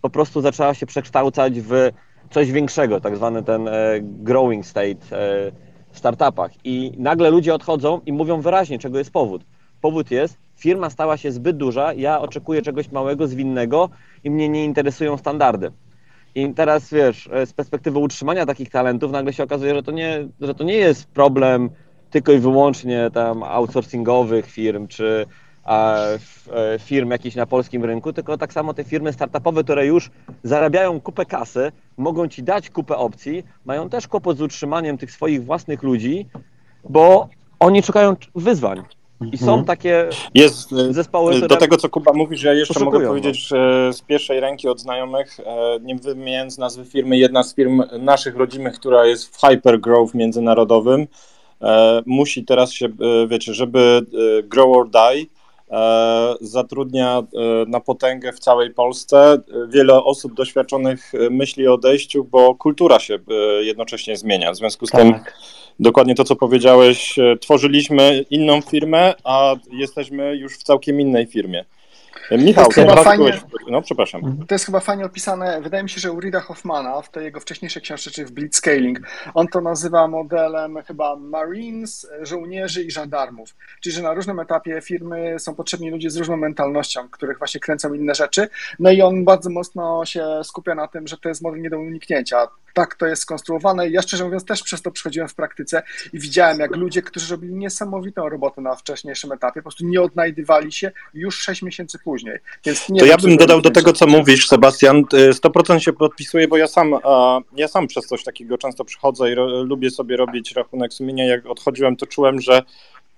[0.00, 1.90] po prostu zaczęła się przekształcać w
[2.30, 5.52] coś większego, tak zwany ten e, growing state e,
[5.90, 6.50] w startupach.
[6.64, 9.44] I nagle ludzie odchodzą i mówią wyraźnie, czego jest powód.
[9.80, 13.90] Powód jest, firma stała się zbyt duża, ja oczekuję czegoś małego, zwinnego
[14.24, 15.72] i mnie nie interesują standardy.
[16.34, 20.28] I teraz wiesz, e, z perspektywy utrzymania takich talentów nagle się okazuje, że to nie,
[20.40, 21.70] że to nie jest problem
[22.10, 25.26] tylko i wyłącznie tam outsourcingowych firm, czy
[26.80, 30.10] firm jakichś na polskim rynku, tylko tak samo te firmy startupowe, które już
[30.42, 35.44] zarabiają kupę kasy, mogą ci dać kupę opcji, mają też kłopot z utrzymaniem tych swoich
[35.44, 36.26] własnych ludzi,
[36.88, 37.28] bo
[37.60, 38.82] oni szukają wyzwań.
[39.32, 39.64] I są Mhm.
[39.64, 43.48] takie Jest e, zespoły, do które tego, co Kuba mówisz, ja jeszcze poszukują, mogę powiedzieć
[43.48, 48.36] że z pierwszej ręki od znajomych, e, nie wymieniając nazwy firmy, jedna z firm naszych
[48.36, 51.06] rodzimych, która jest w hypergrowth międzynarodowym,
[51.62, 54.06] e, musi teraz się, e, wiecie, żeby
[54.38, 55.43] e, grow or die, e,
[56.40, 57.24] zatrudnia e,
[57.68, 59.32] na potęgę w całej Polsce.
[59.32, 64.52] E, Wiele osób doświadczonych e, myśli o odejściu, bo kultura się e, jednocześnie zmienia.
[64.52, 65.38] W związku z tym Tak.
[65.80, 71.64] dokładnie to, co powiedziałeś, e, tworzyliśmy inną firmę, a jesteśmy już w całkiem innej firmie.
[72.30, 74.44] E, Michał, jest chyba fajnie- No, przepraszam.
[74.48, 77.40] To jest chyba fajnie opisane, wydaje mi się, że u Rida Hoffmana w tej jego
[77.40, 79.00] wcześniejszej książce, czy w Blitzscaling,
[79.34, 83.54] on to nazywa modelem chyba Marines, żołnierzy i żandarmów.
[83.80, 87.94] Czyli, że na różnym etapie firmy są potrzebni ludzie z różną mentalnością, których właśnie kręcą
[87.94, 88.48] inne rzeczy.
[88.78, 91.78] No i on bardzo mocno się skupia na tym, że to jest model nie do
[91.78, 92.48] uniknięcia.
[92.74, 93.88] Tak to jest skonstruowane.
[93.88, 97.54] Ja szczerze mówiąc też przez to przechodziłem w praktyce i widziałem, jak ludzie, którzy robili
[97.54, 102.38] niesamowitą robotę na wcześniejszym etapie, po prostu nie odnajdywali się już 6 miesięcy później.
[102.64, 104.98] Więc nie To wiem, ja bym dodał do tego, co mówisz, Sebastian.
[105.14, 106.94] y, 100% się podpisuję, bo ja sam,
[107.56, 111.24] ja sam przez coś takiego często przychodzę i ro, lubię sobie robić rachunek sumienia.
[111.24, 112.62] Jak odchodziłem, to czułem, że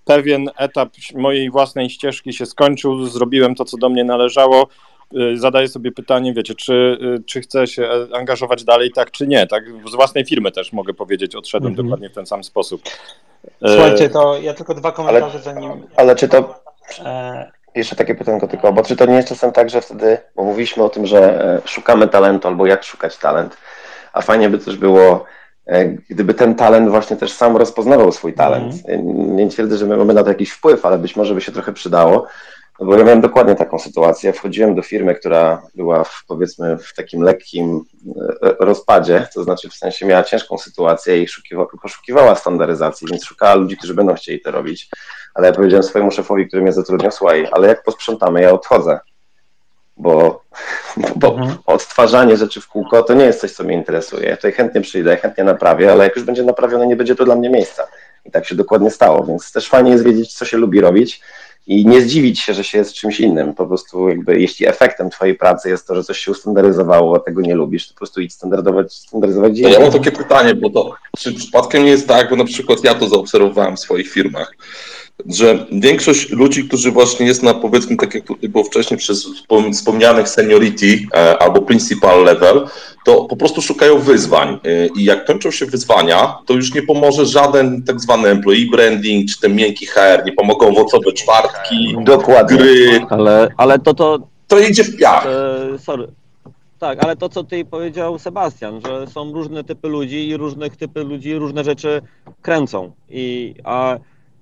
[0.04, 4.68] pewien etap mojej własnej ścieżki się skończył, zrobiłem to, co do mnie należało.
[5.14, 9.26] Y, Zadaję sobie pytanie, wiecie, czy, y, czy chcę się e, angażować dalej, tak czy
[9.26, 9.46] nie.
[9.46, 11.86] Tak, z własnej firmy też mogę powiedzieć, odszedłem Mhm.
[11.86, 12.82] dokładnie w ten sam sposób.
[13.62, 15.72] E, Słuchajcie, to ja tylko dwa komentarze, zanim...
[15.96, 16.60] Ale czy to,
[17.04, 20.44] E, jeszcze takie pytanko tylko, bo czy to nie jest czasem tak, że wtedy, bo
[20.44, 23.56] mówiliśmy o tym, że e, szukamy talentu albo jak szukać talent,
[24.12, 25.24] a fajnie by też było,
[26.10, 28.74] gdyby ten talent właśnie też sam rozpoznawał swój talent.
[28.88, 31.52] E, Nie twierdzę, że my mamy na to jakiś wpływ, ale być może by się
[31.52, 32.26] trochę przydało,
[32.80, 34.32] no bo ja miałem dokładnie taką sytuację.
[34.32, 37.84] Wchodziłem do firmy, która była w, powiedzmy w takim lekkim
[38.42, 43.54] e, rozpadzie, to znaczy w sensie miała ciężką sytuację i szukiwa, poszukiwała standaryzacji, więc szukała
[43.54, 44.88] ludzi, którzy będą chcieli to robić.
[45.34, 49.00] Ale ja powiedziałem swojemu szefowi, który mnie zatrudniał, słuchaj, ale jak posprzątamy, ja odchodzę.
[49.96, 50.42] Bo,
[51.16, 51.56] bo Mhm.
[51.66, 54.28] odtwarzanie rzeczy w kółko to nie jest coś, co mnie interesuje.
[54.28, 57.36] Ja tutaj chętnie przyjdę, chętnie naprawię, ale jak już będzie naprawione, nie będzie to dla
[57.36, 57.86] mnie miejsca.
[58.24, 61.22] I tak się dokładnie stało, więc też fajnie jest wiedzieć, co się lubi robić
[61.66, 63.54] i nie zdziwić się, że się jest czymś innym.
[63.54, 67.40] Po prostu jakby, jeśli efektem twojej pracy jest to, że coś się ustandaryzowało, a tego
[67.40, 69.72] nie lubisz, to po prostu idź standardować, standaryzować dzień.
[69.72, 72.94] ja mam takie pytanie, bo to czy przypadkiem nie jest tak, bo na przykład ja
[72.94, 74.56] to zaobserwowałem w swoich firmach,
[75.26, 79.72] że większość ludzi, którzy właśnie jest na powiedzmy, tak jak tutaj było wcześniej przez wspom-
[79.72, 82.66] wspomnianych seniority e, albo principal level,
[83.04, 87.26] to po prostu szukają wyzwań E, i jak kończą się wyzwania, to już nie pomoże
[87.26, 92.56] żaden tak zwany employee branding czy ten miękki HR, nie pomogą owocowe czwartki, Dokładnie.
[92.56, 95.26] gry, Ale, ale to, to, to idzie w piach.
[95.26, 96.06] E, sorry.
[96.78, 101.04] Tak, ale to co ty powiedział Sebastian, że są różne typy ludzi i różnych typy
[101.04, 102.02] ludzi różne rzeczy
[102.42, 102.92] kręcą.
[103.10, 103.96] I a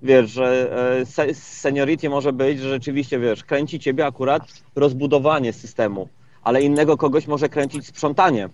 [0.05, 4.41] wiesz, że e, se, seniority może być, że rzeczywiście wiesz, kręci ciebie akurat
[4.75, 6.09] rozbudowanie systemu,
[6.43, 8.49] ale innego kogoś może kręcić sprzątanie.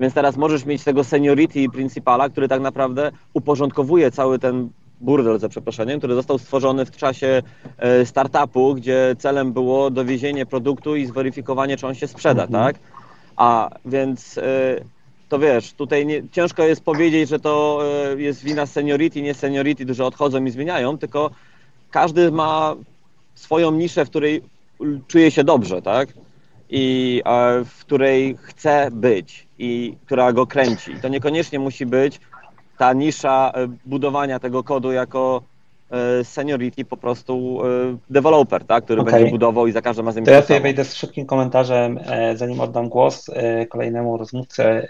[0.00, 5.38] Więc teraz możesz mieć tego seniority i principala, który tak naprawdę uporządkowuje cały ten burdel,
[5.38, 7.42] za przeproszeniem, który został stworzony w czasie
[7.78, 12.76] e, startupu, gdzie celem było dowiezienie produktu i zweryfikowanie, czy on się sprzeda, tak?
[13.36, 14.40] A więc
[15.28, 17.80] to wiesz, tutaj nie, ciężko jest powiedzieć, że to
[18.16, 21.30] jest wina seniority, nie seniority, że odchodzą i zmieniają, tylko
[21.90, 22.76] każdy ma
[23.34, 24.42] swoją niszę, w której
[25.06, 26.08] czuje się dobrze, tak?
[26.70, 27.22] I
[27.64, 30.94] w której chce być i która go kręci.
[31.02, 32.20] To niekoniecznie musi być
[32.78, 33.52] ta nisza
[33.86, 35.57] budowania tego kodu jako E,
[36.22, 39.12] seniority po prostu e, developer, tak, który okay.
[39.12, 40.24] będzie budował i za każdym razem...
[40.24, 43.30] To ja tutaj wejdę z szybkim komentarzem, e, zanim oddam głos
[43.68, 44.88] kolejnemu rozmówcy,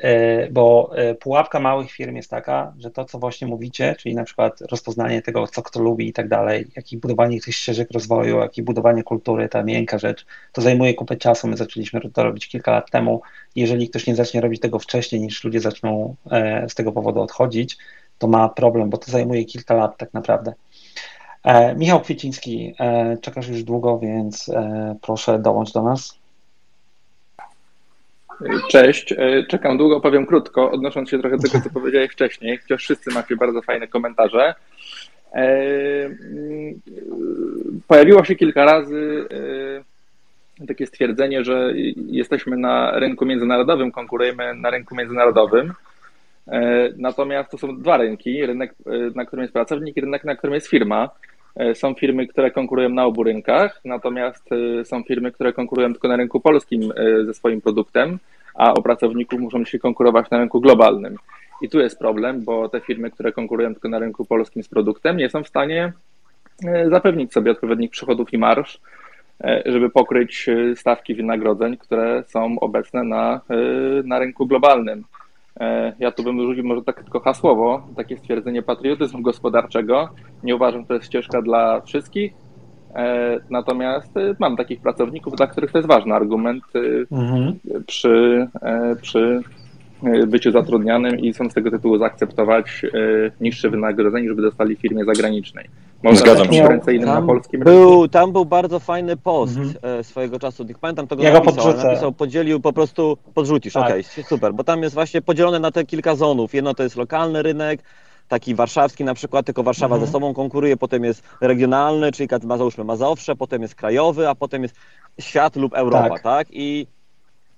[0.50, 0.90] bo
[1.20, 5.46] pułapka małych firm jest taka, że to, co właśnie mówicie, czyli na przykład rozpoznanie tego,
[5.46, 9.02] co kto lubi i tak dalej, jak i budowanie tych ścieżek rozwoju, jak i budowanie
[9.02, 11.48] kultury, ta miękka rzecz, to zajmuje kupę czasu.
[11.48, 13.20] My zaczęliśmy to robić kilka lat temu.
[13.56, 16.14] Jeżeli ktoś nie zacznie robić tego wcześniej, niż ludzie zaczną
[16.68, 17.76] z tego powodu odchodzić,
[18.18, 20.52] to ma problem, bo to zajmuje kilka lat tak naprawdę.
[21.44, 26.18] E, Michał Kwieciński, e, czekasz już długo, więc e, proszę dołącz do nas.
[28.70, 29.14] Cześć,
[29.48, 33.36] czekam długo, powiem krótko, odnosząc się trochę do tego, co powiedziałeś wcześniej, chociaż wszyscy macie
[33.36, 34.54] bardzo fajne komentarze.
[37.88, 39.28] Pojawiło się kilka razy
[40.68, 41.72] takie stwierdzenie, że
[42.06, 45.72] jesteśmy na rynku międzynarodowym, konkurujemy na rynku międzynarodowym.
[46.96, 48.74] Natomiast to są dwa rynki, rynek,
[49.14, 51.10] na którym jest pracownik i rynek, na którym jest firma.
[51.58, 56.08] E, są firmy, które konkurują na obu rynkach, natomiast e, są firmy, które konkurują tylko
[56.08, 58.18] na rynku polskim e, ze swoim produktem,
[58.54, 61.16] a o pracowników muszą się konkurować na rynku globalnym.
[61.62, 65.16] I tu jest problem, bo te firmy, które konkurują tylko na rynku polskim z produktem,
[65.16, 65.92] nie są w stanie
[66.90, 68.80] zapewnić sobie odpowiednich przychodów i marsz,
[69.66, 73.40] żeby pokryć stawki wynagrodzeń, które są obecne na,
[74.04, 75.04] na rynku globalnym.
[75.60, 80.08] E, ja tu bym rzucił może tak tylko hasłowo, takie stwierdzenie patriotyzmu gospodarczego.
[80.42, 82.32] Nie uważam, że to jest ścieżka dla wszystkich,
[82.94, 86.64] e, natomiast e, mam takich pracowników, dla których to jest ważny argument
[87.12, 87.58] mhm.
[87.86, 88.46] przy,
[89.02, 89.42] przy
[90.26, 92.82] byciu zatrudnianym i są z tego tytułu zaakceptować
[93.40, 95.68] niższe wynagrodzenie, żeby dostali w firmie zagranicznej.
[96.02, 96.58] Można Zgadzam się.
[96.58, 98.08] Konkurencyjnym na polskim był.
[98.08, 100.04] Tam był bardzo fajny post mhm.
[100.04, 100.64] swojego czasu.
[100.64, 103.84] Nie pamiętam tego ja napisał, go napisał, podzielił po prostu, podrzucisz, tak.
[103.84, 106.54] okej, okay, super, bo tam jest właśnie podzielone na te kilka zonów.
[106.54, 107.82] Jedno to jest lokalny rynek,
[108.28, 110.06] taki warszawski na przykład, tylko Warszawa mhm.
[110.06, 114.74] ze sobą konkuruje, potem jest regionalny, czyli załóżmy Mazowsze, potem jest krajowy, a potem jest
[115.20, 116.22] świat lub Europa, tak?
[116.22, 116.46] tak?
[116.50, 116.86] I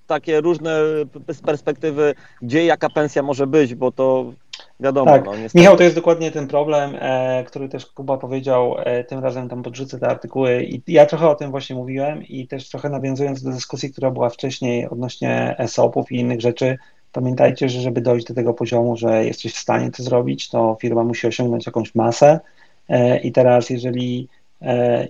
[0.07, 0.81] takie różne
[1.29, 4.33] z perspektywy, gdzie jaka pensja może być, bo to
[4.81, 5.11] wiadomo.
[5.11, 5.25] Tak.
[5.25, 9.49] No, Michał, to jest dokładnie ten problem, e, który też Kuba powiedział, e, tym razem
[9.49, 13.43] tam podrzucę te artykuły i ja trochę o tym właśnie mówiłem i też trochę nawiązując
[13.43, 16.79] do dyskusji, która była wcześniej odnośnie ESOP-ów i innych rzeczy,
[17.13, 21.05] pamiętajcie, że żeby dojść do tego poziomu, że jesteś w stanie to zrobić, to firma
[21.05, 22.41] musi osiągnąć jakąś masę
[22.89, 24.29] e, i teraz jeżeli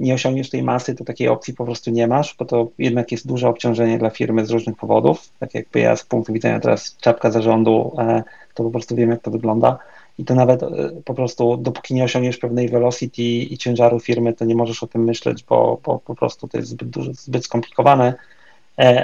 [0.00, 3.26] nie osiągniesz tej masy, to takiej opcji po prostu nie masz, bo to jednak jest
[3.26, 5.28] duże obciążenie dla firmy z różnych powodów.
[5.38, 8.22] Tak jakby ja z punktu widzenia teraz czapka zarządu, e,
[8.54, 9.78] to po prostu wiem, jak to wygląda.
[10.18, 10.68] I to nawet e,
[11.04, 15.04] po prostu, dopóki nie osiągniesz pewnej velocity i ciężaru firmy, to nie możesz o tym
[15.04, 18.14] myśleć, bo, bo po prostu to jest zbyt, duże, zbyt skomplikowane.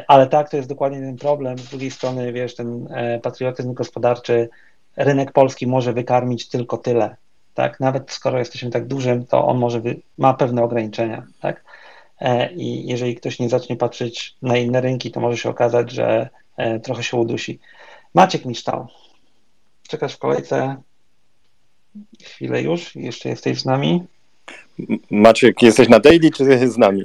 [0.08, 1.58] Ale tak, to jest dokładnie ten problem.
[1.58, 2.88] Z drugiej strony, wiesz, ten
[3.22, 4.48] patriotyzm gospodarczy,
[4.96, 7.16] rynek polski może wykarmić tylko tyle
[7.56, 7.80] tak?
[7.80, 11.64] Nawet skoro jesteśmy tak dużym, to on może wy, ma pewne ograniczenia, tak?
[12.20, 16.28] E, I jeżeli ktoś nie zacznie patrzeć na inne rynki, to może się okazać, że
[16.56, 17.58] e, trochę się udusi.
[18.14, 18.86] Maciek Miształ,
[19.88, 20.76] czekasz w kolejce
[22.22, 24.04] chwilę już, jeszcze jesteś z nami.
[25.10, 27.02] Maciek, jesteś na daily, czy z nami?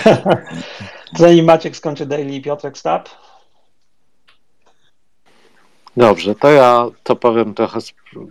[1.18, 3.08] Zanim Maciek skończy daily, Piotrek Stab.
[5.96, 7.80] Dobrze, to ja to powiem trochę.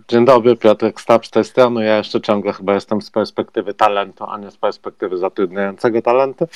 [0.08, 1.84] Dzień dobry, Piotrek Stab z tej strony.
[1.84, 6.46] Ja jeszcze ciągle chyba jestem z perspektywy talentu, a nie z perspektywy zatrudniającego talenty.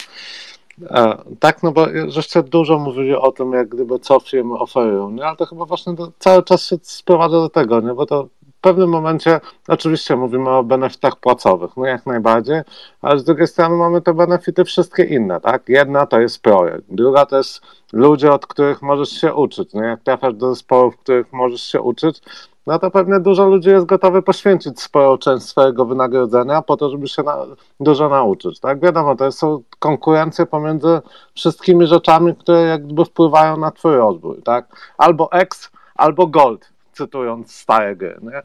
[0.91, 5.27] E, tak, no bo żeście dużo mówili o tym, jak gdyby co firmy oferują, nie?
[5.27, 7.95] ale to chyba właśnie do, cały czas się sprowadza do tego, nie?
[7.95, 8.29] bo to
[8.61, 12.61] w pewnym momencie oczywiście mówimy o benefitach płacowych, no jak najbardziej,
[13.03, 15.69] ale z drugiej strony mamy te benefity wszystkie inne, tak?
[15.69, 17.61] Jedna to jest projekt, druga to jest
[17.93, 22.23] ludzie, od których możesz się uczyć, no jak trafiasz do zespołów, których możesz się uczyć,
[22.67, 27.09] no to pewnie dużo ludzi jest gotowy poświęcić sporą część swojego wynagrodzenia po to, żeby
[27.09, 27.37] się na,
[27.81, 28.81] dużo nauczyć, tak?
[28.81, 31.01] Wiadomo, to są konkurencje pomiędzy
[31.35, 34.93] wszystkimi rzeczami, które jakby wpływają na twój rozwój, tak?
[34.99, 36.71] Albo X, albo Gold,
[37.01, 38.43] cytując stare gry, nie?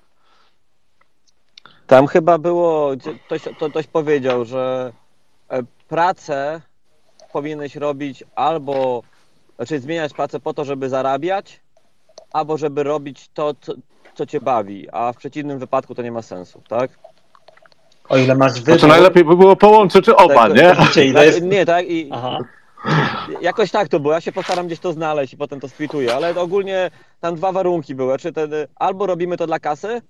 [1.88, 2.92] Tam chyba było,
[3.26, 4.94] ktoś, to, ktoś powiedział, że
[5.50, 6.62] e, pracę
[7.34, 9.04] powinieneś robić albo,
[9.56, 11.60] znaczy zmieniać pracę po to, żeby zarabiać,
[12.34, 13.74] albo żeby robić to, co,
[14.14, 16.92] co cię bawi, a w przeciwnym wypadku to nie ma sensu, tak?
[18.10, 18.66] O ile masz wybór...
[18.66, 20.76] Znaczy najlepiej by było połączyć oba, tak, nie?
[21.14, 21.86] Tak, nie, tak?
[21.86, 22.40] I, Aha.
[23.42, 26.36] Jakoś tak to było, ja się postaram gdzieś to znaleźć i potem to splituję, ale
[26.36, 30.02] ogólnie tam dwa warunki były, czy ten, albo robimy to dla kasy,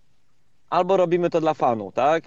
[0.70, 2.24] albo robimy to dla fanu, tak?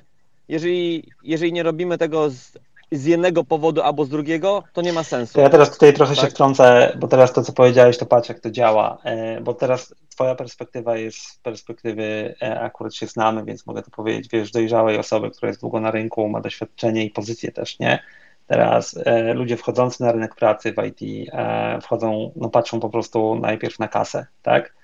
[0.49, 2.53] Jeżeli, jeżeli nie robimy tego z,
[2.93, 5.35] z jednego powodu albo z drugiego, to nie ma sensu.
[5.35, 6.31] To ja teraz tutaj trochę się Tak.
[6.31, 8.99] wtrącę, bo teraz to, co powiedziałeś, to patrz, jak to działa.
[9.05, 13.91] E, Bo teraz twoja perspektywa jest z perspektywy, e, akurat się znamy, więc mogę to
[13.91, 17.99] powiedzieć, wiesz, dojrzałej osoby, która jest długo na rynku, ma doświadczenie i pozycję też, nie?
[18.49, 23.35] Teraz e, ludzie wchodzący na rynek pracy w IT e, wchodzą, no patrzą po prostu
[23.35, 24.75] najpierw na kasę, tak?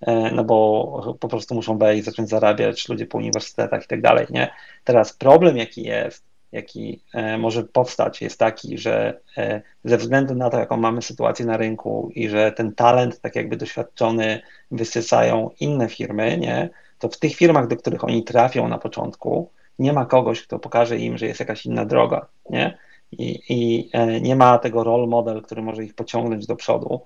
[0.00, 4.26] E, No bo po prostu muszą wejść, zacząć zarabiać, ludzie po uniwersytetach i tak dalej,
[4.30, 4.50] nie?
[4.84, 10.50] Teraz problem, jaki jest, jaki e, może powstać, jest taki, że e, ze względu na
[10.50, 15.88] to, jaką mamy sytuację na rynku i że ten talent, tak jakby doświadczony, wysysają inne
[15.88, 16.70] firmy, nie?
[16.98, 20.98] To w tych firmach, do których oni trafią na początku, nie ma kogoś, kto pokaże
[20.98, 22.78] im, że jest jakaś inna droga, nie?
[23.12, 27.00] I, i e, nie ma tego role model, który może ich pociągnąć do przodu.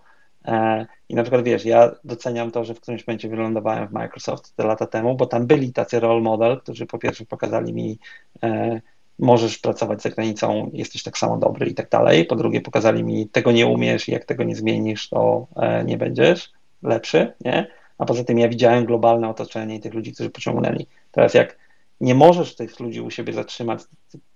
[0.44, 4.56] E, I na przykład wiesz, ja doceniam to, że w którymś momencie wylądowałem w Microsoft
[4.56, 7.98] te lata temu, bo tam byli tacy role model, którzy po pierwsze pokazali mi,
[8.42, 8.80] e,
[9.18, 12.24] możesz pracować za granicą, jesteś tak samo dobry i tak dalej.
[12.24, 15.96] Po drugie, pokazali mi, tego nie umiesz i jak tego nie zmienisz, to e, nie
[15.96, 16.52] będziesz
[16.82, 17.66] lepszy, nie?
[17.98, 20.86] A poza tym ja widziałem globalne otoczenie i tych ludzi, którzy pociągnęli.
[21.12, 21.56] Teraz jak
[22.00, 23.80] nie możesz tych ludzi u siebie zatrzymać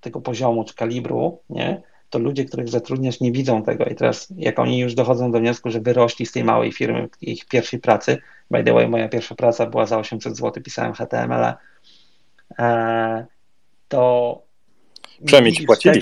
[0.01, 1.83] tego poziomu czy kalibru, nie?
[2.11, 3.85] To ludzie, których zatrudniasz, nie widzą tego.
[3.85, 7.47] I teraz, jak oni już dochodzą do wniosku, że wyrośli z tej małej firmy, ich
[7.47, 8.19] pierwszej pracy,
[8.51, 11.55] by the way, moja pierwsza praca była za 800 zł, pisałem HTML,
[12.59, 13.27] e,
[13.89, 14.43] to
[15.25, 16.01] Przynajmniej ci płacili.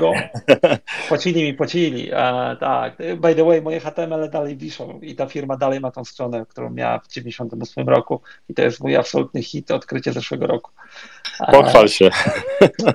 [1.08, 2.10] Płacili mi, płacili.
[2.12, 2.96] E, tak.
[3.16, 6.70] By the way, moje HTML dalej wiszą i ta firma dalej ma tą stronę, którą
[6.70, 10.70] miała w 98 roku i to jest mój absolutny hit, odkrycie zeszłego roku.
[11.40, 12.10] E, Pochwal się.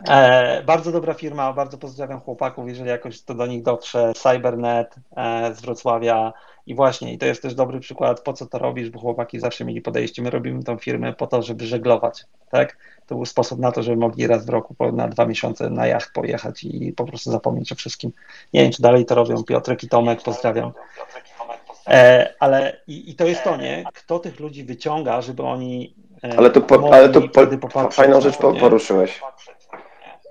[0.09, 4.13] E, bardzo dobra firma, bardzo pozdrawiam chłopaków, jeżeli jakoś to do nich dotrze.
[4.15, 6.33] Cybernet e, z Wrocławia
[6.67, 9.65] i właśnie, i to jest też dobry przykład, po co to robisz, bo chłopaki zawsze
[9.65, 12.77] mieli podejście, my robimy tą firmę po to, żeby żeglować, tak?
[13.07, 15.87] To był sposób na to, żeby mogli raz w roku po, na dwa miesiące na
[15.87, 18.11] jacht pojechać i po prostu zapomnieć o wszystkim.
[18.53, 20.71] Nie wiem, czy dalej to robią, Piotrek i Tomek, pozdrawiam.
[21.87, 23.83] E, ale i, i to jest to, nie?
[23.93, 28.37] Kto tych ludzi wyciąga, żeby oni e, Ale tu, po, ale tu po, fajną rzecz
[28.37, 29.21] to, po, poruszyłeś,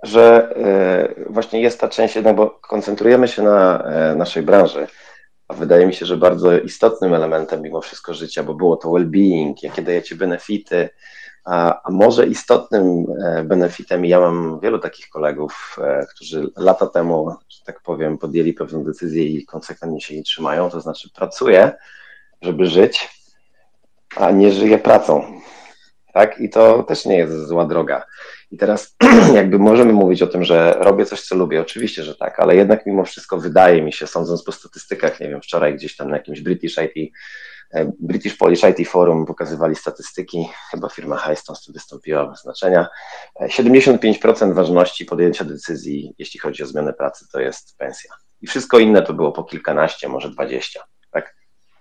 [0.02, 4.86] że e, właśnie jest ta część jednak, bo koncentrujemy się na e, naszej branży,
[5.52, 9.82] wydaje mi się, że bardzo istotnym elementem mimo wszystko życia, bo było to well-being, jakie
[9.82, 10.88] dajecie benefity,
[11.44, 17.64] a, może istotnym e, benefitem, ja mam wielu takich kolegów, e, którzy lata temu, że
[17.64, 21.72] tak powiem, podjęli pewną decyzję i konsekwentnie się jej trzymają, to znaczy pracuję,
[22.42, 23.08] żeby żyć,
[24.16, 25.40] a nie żyję pracą.
[26.12, 26.40] Tak?
[26.40, 28.06] I to też nie jest zła droga.
[28.52, 28.96] I teraz
[29.34, 31.60] jakby możemy mówić o tym, że robię coś, co lubię.
[31.60, 35.40] Oczywiście, że tak, ale jednak mimo wszystko wydaje mi się, sądząc po statystykach, nie wiem,
[35.42, 37.12] wczoraj gdzieś tam na jakimś British IT,
[37.74, 42.86] e, British Polish IT Forum pokazywali statystyki, chyba firma Highstones tu wystąpiła bez znaczenia.
[43.40, 48.14] E, 75% ważności podjęcia decyzji, jeśli chodzi o zmianę pracy, to jest pensja.
[48.40, 50.84] I wszystko inne to było po kilkanaście, może dwadzieścia.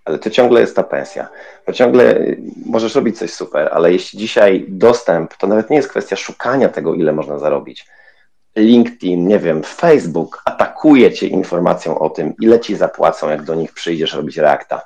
[0.06, 1.30] Ale to ciągle jest ta pensja.
[1.66, 5.89] To ciągle y, możesz robić coś super, ale jeśli dzisiaj dostęp, to nawet nie jest
[5.89, 7.86] kwestia szukania tego, ile można zarobić.
[8.56, 13.74] LinkedIn, nie wiem, Facebook atakuje cię informacją o tym, ile ci zapłacą, jak do nich
[13.74, 14.82] przyjdziesz robić reakta.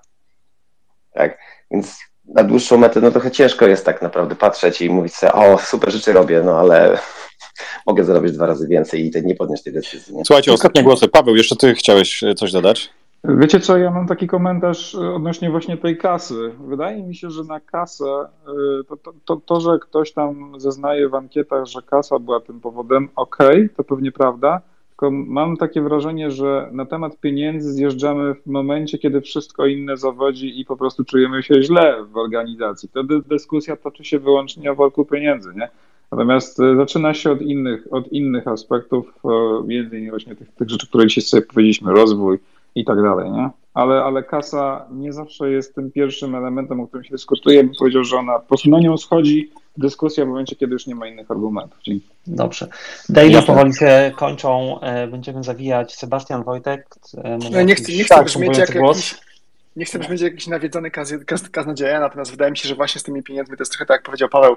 [1.13, 1.37] Tak?
[1.71, 5.57] Więc na dłuższą metę, no trochę ciężko jest tak naprawdę patrzeć i mówić sobie, o,
[5.57, 6.97] super rzeczy robię, no ale
[7.87, 10.15] mogę zarobić dwa razy więcej i te- nie podnieść tej decyzji.
[10.15, 10.25] Nie?
[10.25, 11.07] Słuchajcie, ostatnie głosy.
[11.07, 12.89] Paweł, jeszcze ty chciałeś e, coś dodać?
[13.27, 16.51] Wiecie co, ja mam taki komentarz e, odnośnie właśnie tej kasy.
[16.67, 21.09] Wydaje mi się, że na kasę, e, to, to, to, to że ktoś tam zeznaje
[21.09, 26.31] w ankietach, że kasa była tym powodem, okej, to pewnie prawda, tylko mam takie wrażenie,
[26.31, 31.43] że na temat pieniędzy zjeżdżamy w momencie, kiedy wszystko inne zawodzi i po prostu czujemy
[31.43, 32.89] się źle w organizacji.
[32.89, 35.69] Wtedy dyskusja toczy się wyłącznie o worku pieniędzy, nie?
[36.11, 39.13] Natomiast e, zaczyna się od innych, od innych aspektów,
[39.67, 42.39] między innymi właśnie tych, tych rzeczy, które dzisiaj sobie powiedzieliśmy, rozwój,
[42.75, 43.49] i tak dalej, nie?
[43.73, 47.63] Ale, ale kasa nie zawsze jest tym pierwszym elementem, o którym się dyskutuje.
[47.63, 50.95] Bym powiedział, że ona po prostu na nią schodzi dyskusja w momencie, kiedy już nie
[50.95, 51.79] ma innych argumentów.
[51.83, 52.07] Dzięki.
[52.27, 52.67] Dobrze.
[53.09, 55.95] Daily powoli się kończą, e, będziemy zawijać.
[55.95, 56.87] Sebastian Wojtek.
[57.17, 58.97] e, No, nie chcę, nie chcę brzmieć jak głos?
[58.97, 59.24] jakiś,
[59.75, 63.03] Nie chcę, będzie jakiś nawiedzony kaz, kaz, kaznodzieja, natomiast wydaje mi się, że właśnie z
[63.03, 64.55] tymi pieniędzmi to jest trochę tak, jak powiedział Paweł,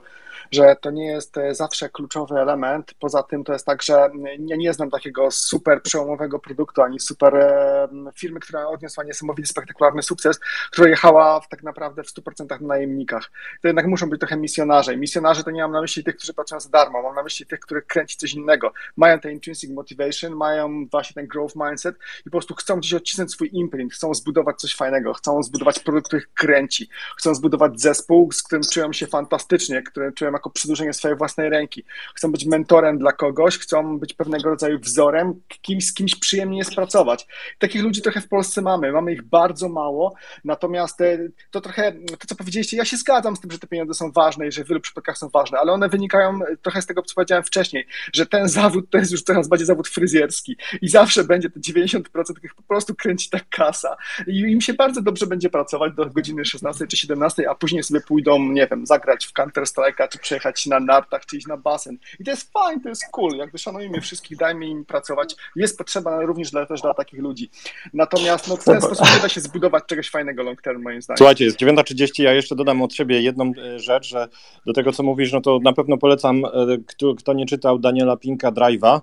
[0.53, 2.95] że to nie jest e, zawsze kluczowy element.
[2.99, 7.37] Poza tym to jest tak, że ja nie znam takiego super przełomowego produktu, ani super
[7.37, 10.41] e, firmy, która odniosła niesamowity, spektakularny sukces,
[10.71, 13.31] która jechała w, tak naprawdę w 100% na najemnikach.
[13.63, 14.97] To jednak muszą być trochę misjonarze.
[14.97, 17.61] Misjonarze to nie mam na myśli tych, którzy pracują za darmo, mam na myśli tych,
[17.61, 18.73] których kręci coś innego.
[18.97, 23.33] Mają ten intrinsic motivation, mają właśnie ten growth mindset i po prostu chcą gdzieś odcisnąć
[23.33, 26.89] swój imprint, chcą zbudować coś fajnego, chcą zbudować produkt, który kręci,
[27.19, 31.85] chcą zbudować zespół, z którym czują się fantastycznie, który czują jako przedłużenie swojej własnej ręki.
[32.15, 36.75] Chcą być mentorem dla kogoś, chcą być pewnego rodzaju wzorem, kimś, z kimś przyjemnie jest
[36.75, 37.27] pracować.
[37.59, 41.19] Takich ludzi trochę w Polsce mamy, mamy ich bardzo mało, natomiast e,
[41.51, 44.49] to trochę, to co powiedzieliście, ja się zgadzam z tym, że te pieniądze są ważne
[44.49, 47.45] i że w wielu przypadkach są ważne, ale one wynikają trochę z tego, co powiedziałem
[47.45, 51.61] wcześniej, że ten zawód to jest już coraz bardziej zawód fryzjerski i zawsze będzie te
[51.61, 52.03] 90%
[52.41, 53.97] tych po prostu kręci ta kasa.
[54.27, 58.01] I im się bardzo dobrze będzie pracować do godziny 16 czy 17, a później sobie
[58.01, 61.99] pójdą, nie wiem, zagrać w Counter Strike'a, czy przejechać na nartach, czy iść na basen.
[62.21, 65.35] I to jest fajne, to jest cool, jakby szanujmy wszystkich, dajmy im pracować.
[65.57, 67.51] Jest potrzeba również dla, też dla takich ludzi.
[67.95, 71.19] Natomiast no, w ten sposób nie da się zbudować czegoś fajnego long term, moim zdaniem.
[71.19, 74.29] Słuchajcie, jest 9.30, ja jeszcze dodam od siebie jedną e, rzecz, że
[74.67, 76.51] do tego, co mówisz, no to na pewno polecam, e,
[76.87, 79.01] kto, kto nie czytał Daniela Pinka Drive'a,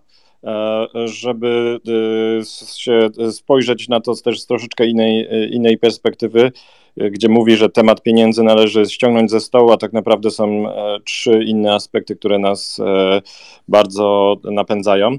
[1.06, 1.80] żeby
[2.76, 6.52] się spojrzeć na to też z troszeczkę innej, innej perspektywy,
[6.98, 10.66] gdzie mówi, że temat pieniędzy należy ściągnąć ze stołu, a tak naprawdę są
[11.04, 12.82] trzy inne aspekty, które nas
[13.68, 15.18] bardzo napędzają.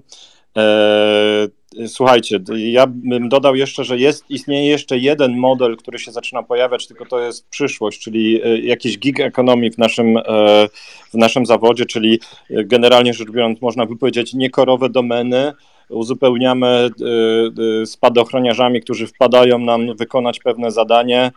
[1.88, 6.86] Słuchajcie, ja bym dodał jeszcze, że jest, istnieje jeszcze jeden model, który się zaczyna pojawiać,
[6.86, 10.22] tylko to jest przyszłość, czyli e, jakiś gig economy w naszym, e,
[11.10, 12.20] w naszym zawodzie, czyli
[12.50, 15.52] e, generalnie rzecz biorąc, można by powiedzieć, niekorowe domeny,
[15.88, 16.90] uzupełniamy
[17.84, 21.32] spadochroniarzami, którzy wpadają nam wykonać pewne zadanie.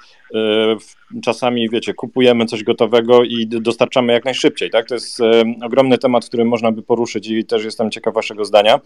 [1.24, 4.70] Czasami, wiecie, kupujemy coś gotowego i dostarczamy jak najszybciej.
[4.70, 4.88] Tak?
[4.88, 5.20] To jest
[5.64, 8.80] ogromny temat, który można by poruszyć i też jestem ciekaw Waszego zdania.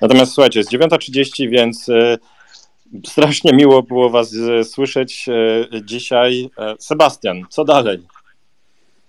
[0.00, 1.86] Natomiast słuchajcie, jest 9.30, więc
[3.06, 5.26] strasznie miło było Was słyszeć
[5.84, 6.50] dzisiaj.
[6.78, 7.98] Sebastian, co dalej?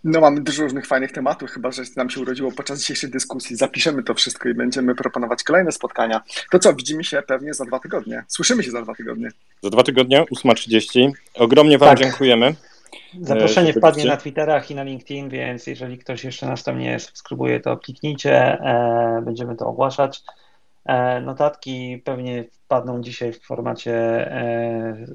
[0.10, 3.56] No mamy dużo różnych fajnych tematów, chyba że nam się urodziło podczas dzisiejszej dyskusji.
[3.56, 6.22] Zapiszemy to wszystko i będziemy proponować kolejne spotkania.
[6.52, 8.24] To co, widzimy się pewnie za dwa tygodnie.
[8.28, 9.30] Słyszymy się za dwa tygodnie.
[9.64, 11.12] Za dwa tygodnie, 8.30.
[11.34, 12.00] Ogromnie Wam tak.
[12.00, 12.56] dziękujemy.
[13.22, 17.60] Zaproszenie wpadnie na Twitterach i na LinkedIn, więc jeżeli ktoś jeszcze nas tam nie subskrybuje,
[17.60, 20.24] to kliknijcie, e, będziemy to ogłaszać.
[20.86, 23.94] E, notatki pewnie wpadną dzisiaj w formacie
[24.32, 25.06] e,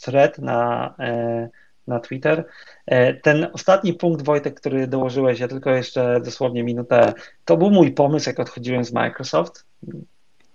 [0.00, 1.48] thread na e,
[1.86, 2.44] na Twitter.
[2.86, 7.12] E, ten ostatni punkt, Wojtek, który dołożyłeś, ja tylko jeszcze dosłownie minutę,
[7.44, 9.64] to był mój pomysł, jak odchodziłem z Microsoft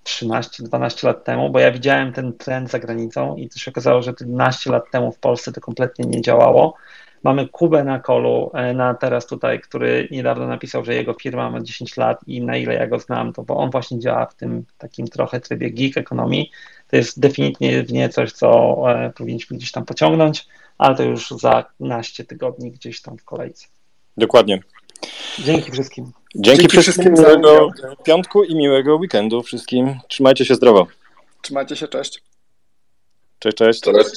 [0.04, 4.72] 13-12 lat temu, bo ja widziałem ten trend za granicą i się okazało, że 12
[4.72, 6.76] lat temu w Polsce to kompletnie nie działało.
[7.24, 11.62] Mamy Kubę na kolu, e, na teraz tutaj, który niedawno napisał, że jego firma ma
[11.62, 14.66] 10 lat i na ile ja go znam, to bo on właśnie działa w tym
[14.78, 16.52] takim trochę trybie gig ekonomii.
[16.88, 20.48] To jest definitywnie coś, co e, powinniśmy gdzieś tam pociągnąć
[20.78, 23.68] ale to już za naście tygodni gdzieś tam w kolejce.
[24.18, 24.60] Dokładnie.
[25.40, 26.12] Dzięki wszystkim.
[26.36, 27.72] Dzięki, Dzięki wszystkim, wszystkim miłego
[28.04, 30.00] piątku i miłego weekendu wszystkim.
[30.08, 30.88] Trzymajcie się zdrowo.
[31.42, 32.22] Trzymajcie się, cześć.
[33.40, 33.82] Cześć, cześć.
[33.82, 34.12] cześć.